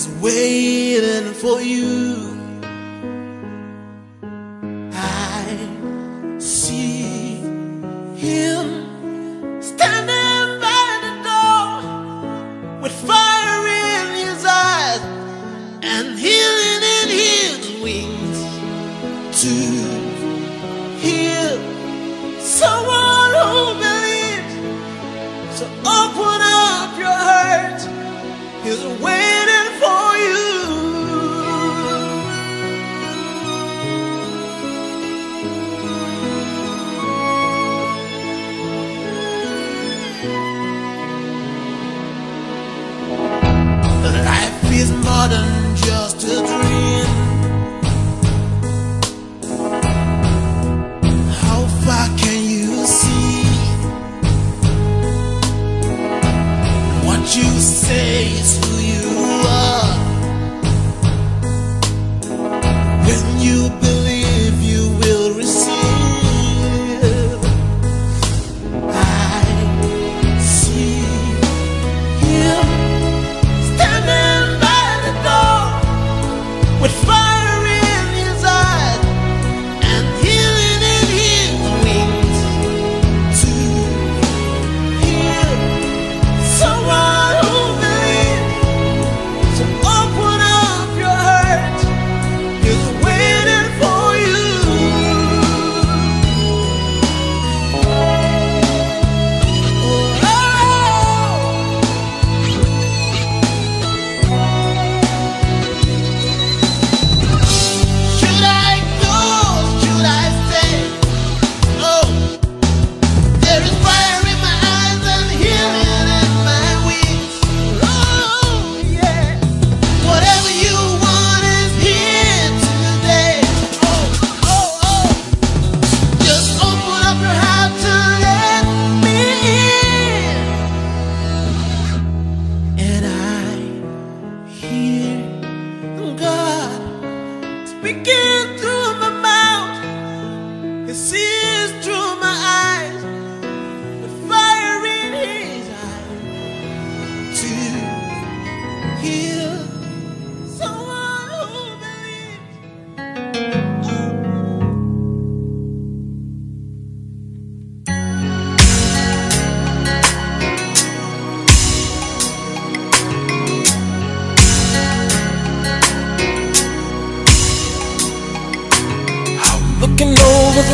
He's 0.00 0.08
waiting 0.22 1.34
for 1.34 1.60
you. 1.60 2.29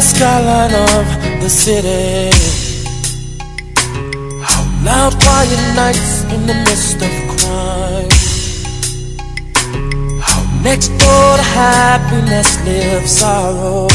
Skyline 0.03 0.75
of 0.75 1.07
the 1.43 1.49
city. 1.49 2.31
How 4.43 4.63
loud, 4.85 5.13
quiet 5.23 5.63
nights 5.75 6.25
in 6.35 6.47
the 6.47 6.55
midst 6.67 6.97
of 7.07 7.13
crime. 7.35 8.11
How 10.21 10.43
next 10.63 10.89
door 10.89 11.37
to 11.41 11.43
happiness 11.43 12.49
lives 12.65 13.13
sorrow. 13.19 13.89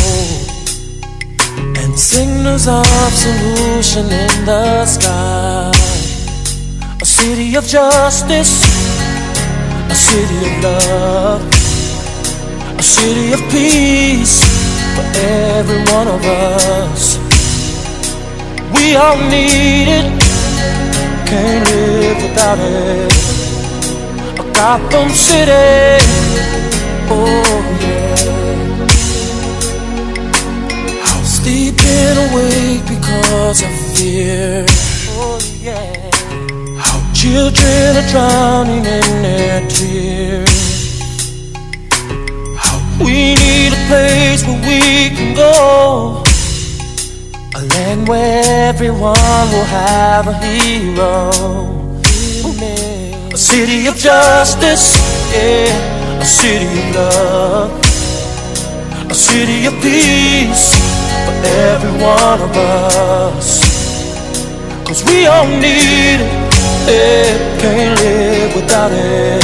And 1.81 1.97
signals 1.97 2.67
of 2.67 2.85
solution 3.25 4.05
in 4.05 4.45
the 4.45 4.85
sky. 4.85 5.71
A 7.01 7.05
city 7.05 7.55
of 7.55 7.65
justice, 7.65 8.53
a 9.89 9.95
city 9.95 10.39
of 10.49 10.63
love, 10.63 11.41
a 12.77 12.83
city 12.83 13.33
of 13.33 13.41
peace 13.51 14.60
for 15.01 15.19
every 15.59 15.81
one 15.93 16.07
of 16.07 16.21
us. 16.25 17.17
We 18.75 18.95
all 18.95 19.17
need 19.29 19.87
it, 19.99 20.05
can't 21.27 21.63
live 21.69 22.17
without 22.23 22.59
it. 22.59 23.13
A 24.39 24.43
Gotham 24.53 25.09
City, 25.09 26.03
oh 27.09 27.61
yeah. 27.81 28.15
I'm 31.07 31.23
sleeping 31.25 32.15
awake 32.25 32.83
because 32.87 33.61
of 33.63 33.71
fear. 33.95 34.65
Oh 35.17 35.39
yeah. 35.59 36.09
How 36.79 36.99
children 37.13 37.97
are 37.97 38.09
drowning 38.11 38.85
in 38.85 39.21
their 39.21 39.67
tears. 39.69 40.70
We 43.03 43.33
need 43.33 43.73
a 43.73 43.81
place 43.89 44.45
where 44.45 44.61
we 44.61 45.09
can 45.15 45.35
go. 45.35 46.23
A 47.55 47.61
land 47.73 48.07
where 48.07 48.69
everyone 48.69 49.45
will 49.51 49.65
have 49.65 50.27
a 50.27 50.33
hero. 50.33 51.31
A 53.33 53.37
city 53.37 53.87
of 53.87 53.95
justice, 53.95 54.97
yeah. 55.33 56.19
A 56.21 56.25
city 56.25 56.65
of 56.65 56.95
love. 56.95 57.71
A 59.09 59.13
city 59.13 59.65
of 59.65 59.73
peace 59.81 60.75
for 61.25 61.35
every 61.47 61.91
one 62.03 62.41
of 62.41 62.55
us. 62.55 63.61
Cause 64.85 65.03
we 65.05 65.25
all 65.25 65.47
need 65.47 66.19
it. 66.87 67.59
Can't 67.61 67.99
live 67.99 68.55
without 68.55 68.91
it. 68.91 69.43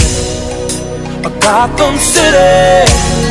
A 1.26 1.30
Gotham 1.40 1.98
City. 1.98 3.27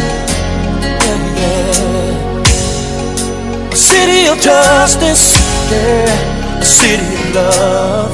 City 3.97 4.27
of 4.29 4.39
justice, 4.41 5.25
yeah. 5.73 6.61
A 6.61 6.65
city 6.65 7.11
of 7.17 7.35
love, 7.35 8.13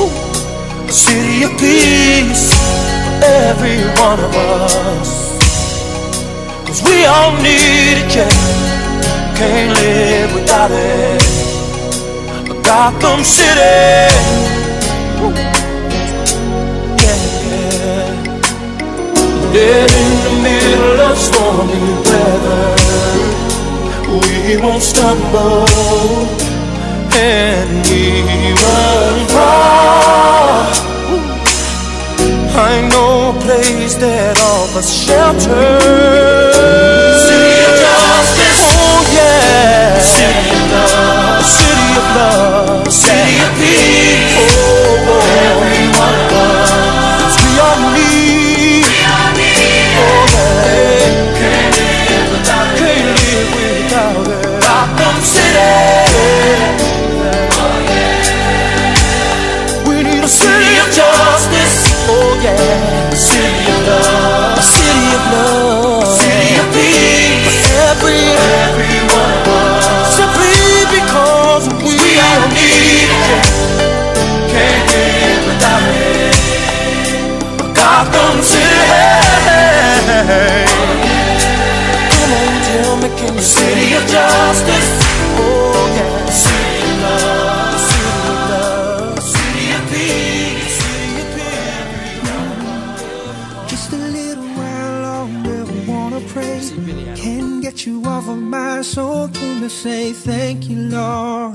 Ooh. 0.00 0.88
a 0.88 0.92
city 0.92 1.42
of 1.46 1.52
peace 1.58 2.46
for 3.04 3.14
every 3.48 3.80
one 4.04 4.20
of 4.28 4.32
us. 4.62 5.10
Cause 6.66 6.80
we 6.88 7.04
all 7.04 7.32
need 7.46 7.96
it, 8.02 8.10
yeah. 8.16 8.34
Can't 9.38 9.70
live 9.82 10.30
without 10.36 10.70
it. 10.70 11.22
A 12.52 12.54
Gotham 12.68 13.20
City. 13.24 13.78
Yeah, 17.02 17.20
yeah. 17.48 18.08
Dead 19.52 19.90
in 20.02 20.12
the 20.26 20.34
middle 20.46 21.00
of 21.08 21.16
stormy 21.18 21.82
weather 22.06 22.93
we 24.20 24.56
won't 24.56 24.82
stumble 24.82 25.66
and 27.16 27.70
we 27.88 28.22
won't 28.62 29.30
fall. 29.30 30.66
I 32.56 32.86
know 32.90 33.30
a 33.30 33.40
place 33.40 33.94
that 33.96 34.38
offers 34.40 34.90
shelter. 34.92 35.80
City 37.26 37.54
of 37.66 37.74
justice. 37.82 38.60
Oh 38.62 39.00
yeah. 39.10 39.98
City 39.98 40.46
of 40.54 40.64
love. 40.70 41.44
City 41.58 41.90
of 42.00 42.06
love. 42.18 42.92
City 42.92 43.36
of 43.42 43.50
peace. 43.58 44.38
Oh. 44.38 44.83
say 99.84 100.14
thank 100.14 100.70
you, 100.70 100.78
Lord, 100.96 101.54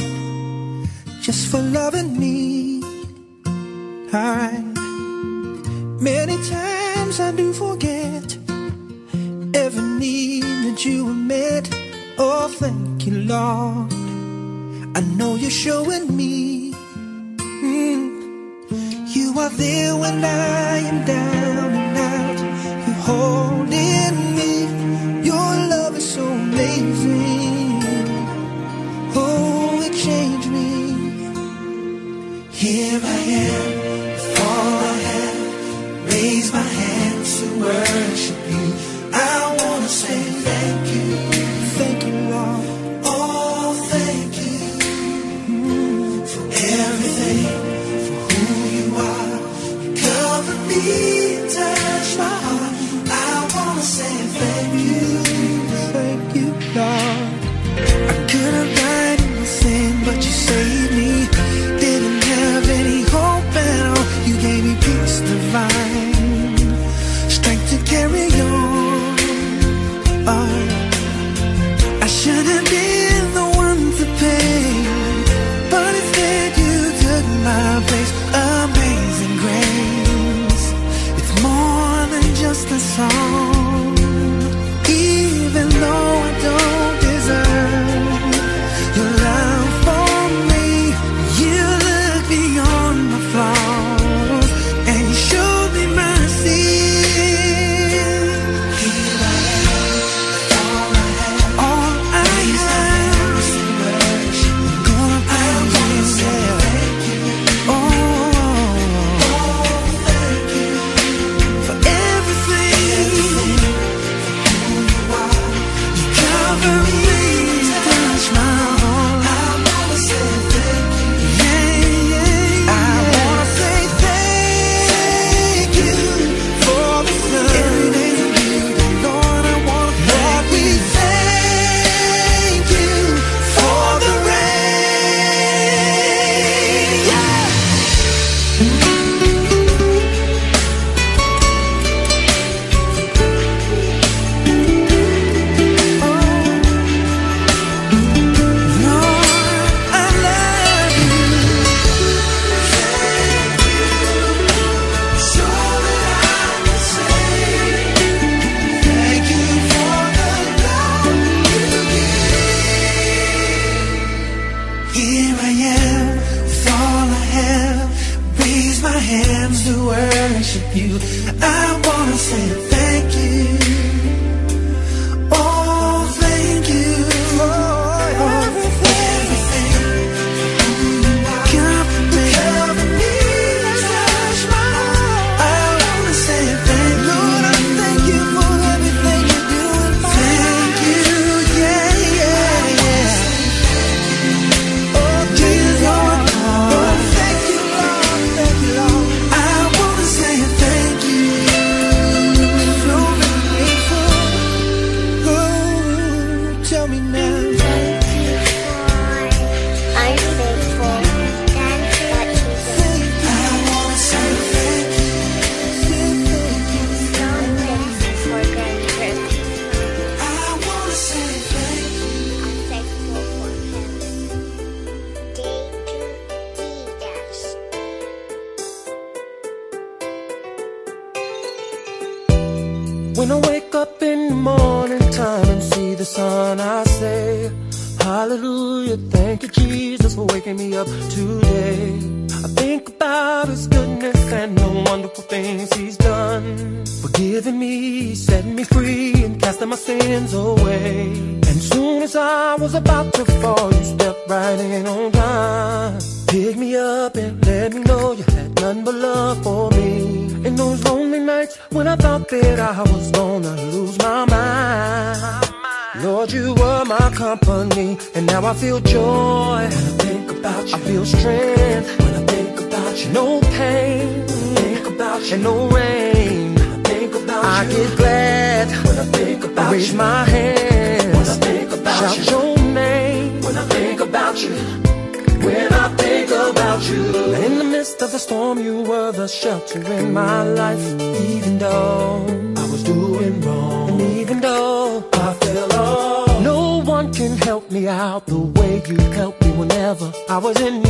just 1.20 1.48
for 1.50 1.60
loving 1.80 2.12
me. 2.20 2.84
I 4.14 4.52
many 6.10 6.38
times 6.58 7.20
I 7.20 7.32
do 7.32 7.52
forget 7.54 8.28
every 9.56 9.88
need 10.04 10.44
that 10.66 10.86
you 10.86 11.08
have 11.08 11.22
met. 11.36 11.66
Oh, 12.20 12.48
thank 12.62 13.08
you, 13.08 13.16
Lord. 13.34 13.92
I 14.98 15.02
know 15.18 15.34
you're 15.34 15.60
showing 15.66 16.16
me 16.16 16.72
mm, 17.64 18.10
you 19.16 19.40
are 19.40 19.50
there 19.50 19.96
when 19.96 20.24
I. 20.24 20.59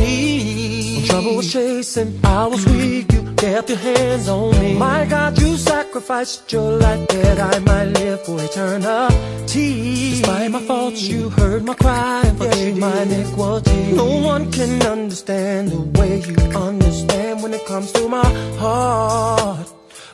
need. 0.00 0.96
When 0.96 1.06
trouble 1.06 1.36
was 1.36 1.52
chasing, 1.52 2.18
I 2.24 2.46
was 2.46 2.64
weak. 2.66 3.12
You 3.12 3.22
kept 3.34 3.68
your 3.68 3.78
hands 3.78 4.28
on 4.28 4.58
me. 4.60 4.76
My 4.76 5.04
God, 5.06 5.38
you 5.40 5.56
sacrificed 5.56 6.52
your 6.52 6.78
life 6.78 7.08
that 7.08 7.38
I 7.38 7.58
might 7.60 7.88
live 8.00 8.20
for 8.24 8.40
eternity. 8.40 10.20
Despite 10.20 10.50
my 10.50 10.60
faults, 10.60 11.02
you 11.02 11.30
heard 11.30 11.64
my 11.64 11.74
cry 11.74 12.22
and 12.24 12.38
forgave 12.38 12.76
my 12.78 13.02
iniquity. 13.02 13.92
No 13.92 14.20
one 14.32 14.50
can 14.52 14.82
understand 14.82 15.70
the 15.70 15.80
way 15.98 16.20
you 16.20 16.36
understand 16.56 17.42
when 17.42 17.52
it 17.54 17.64
comes 17.66 17.92
to 17.92 18.08
my 18.08 18.28
heart. 18.58 19.66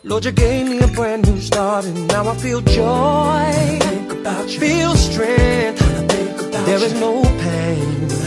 Lord, 0.05 0.25
you 0.25 0.31
gave 0.31 0.69
me 0.69 0.79
a 0.79 0.87
brand 0.87 1.27
new 1.27 1.41
start, 1.41 1.85
and 1.85 2.07
now 2.09 2.29
I 2.29 2.37
feel 2.37 2.61
joy. 2.61 3.79
think 3.81 4.13
about 4.13 4.49
you. 4.49 4.61
Feel 4.61 4.95
strength. 4.95 5.81
think 6.13 6.41
about 6.49 6.65
there 6.67 6.79
is 6.79 6.95
no 6.95 7.23
pain. 7.23 8.26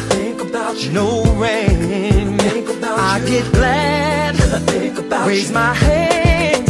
Think 0.49 0.61
about 0.61 0.83
you. 0.83 0.91
No 0.91 1.23
rain. 1.35 2.39
I 2.81 3.21
get 3.25 3.51
glad. 3.53 4.35
think 4.69 4.97
about 4.97 5.27
Raise 5.27 5.49
you. 5.49 5.53
my 5.53 5.73
hands 5.73 6.69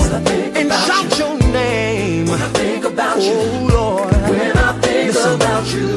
and 0.56 0.72
shout 0.72 1.18
you. 1.18 1.26
your 1.26 1.40
name. 1.54 2.28
When 2.28 2.42
I 2.42 2.50
think 2.50 2.86
about 2.86 3.18
oh, 3.18 3.22
you. 3.22 3.34
Oh 3.34 3.76
Lord. 3.76 4.14
When 4.30 4.58
I 4.58 4.80
think 4.82 5.14
Listen, 5.14 5.36
about 5.36 5.74
you. 5.74 5.88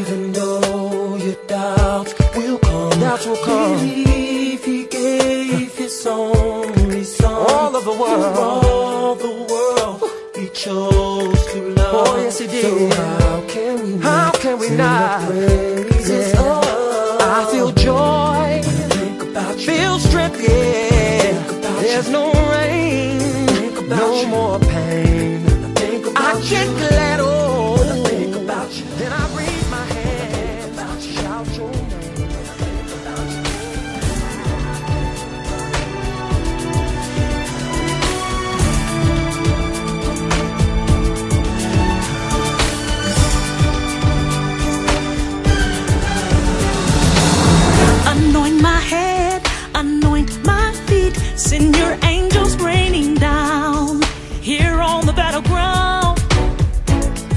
Even 0.00 0.32
though 0.32 1.16
your 1.16 1.36
doubts 1.46 2.14
will 2.36 2.58
come, 2.58 3.00
doubts 3.00 3.26
will 3.26 3.44
come. 3.44 3.78
Believe 3.78 4.64
He 4.64 4.84
gave 4.86 5.74
His 5.76 6.06
only 6.06 7.04
Son. 7.04 7.32
All 7.32 7.76
of 7.76 7.84
the 7.84 7.92
world. 7.92 8.36
all 8.36 9.14
the 9.14 9.34
world. 9.50 10.02
He 10.34 10.48
chose 10.48 11.46
to 11.52 11.58
oh, 11.60 11.74
love. 11.76 12.08
Oh 12.08 12.16
yes, 12.16 12.38
He 12.38 12.46
did. 12.46 12.62
So 12.64 13.02
how 13.02 13.44
can 13.46 13.82
we? 13.82 13.94
Not 13.94 14.36
how 14.36 14.42
can 14.42 14.58
we 14.58 14.70
not? 14.70 15.34
Yeah. 15.34 16.69
Yeah. 20.38 21.32
There's 21.80 22.08
no 22.10 22.32
rain. 22.52 23.18
No 23.88 24.26
more 24.26 24.58
pain. 24.60 25.44
I 26.16 26.40
get 26.48 26.68
glad. 26.78 27.39
Send 51.50 51.76
your 51.76 51.98
angels 52.04 52.54
raining 52.62 53.16
down 53.16 54.02
here 54.40 54.78
on 54.80 55.04
the 55.04 55.12
battleground. 55.12 56.20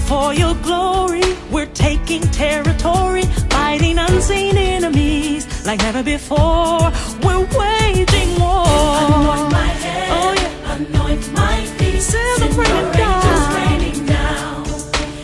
For 0.07 0.35
your 0.35 0.53
glory, 0.61 1.23
we're 1.49 1.73
taking 1.73 2.21
territory, 2.21 3.23
fighting 3.49 3.97
unseen 3.97 4.55
enemies 4.55 5.65
like 5.65 5.79
never 5.79 6.03
before. 6.03 6.91
We're 7.23 7.47
waging 7.57 8.39
war. 8.39 8.67
Anoint 9.01 9.51
my 9.51 9.71
head, 9.81 10.09
oh 10.11 10.33
yeah. 10.37 10.75
anoint 10.75 11.33
my 11.33 11.65
feet. 11.77 11.99
Send 11.99 12.37
Send 12.37 12.55
your 12.55 12.65
angels 12.65 12.95
down. 12.95 13.55
raining 13.57 14.05
down 14.05 14.65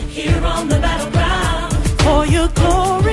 here 0.08 0.44
on 0.44 0.68
the 0.68 0.80
battleground. 0.80 1.72
For 2.02 2.26
your 2.26 2.48
glory, 2.48 3.09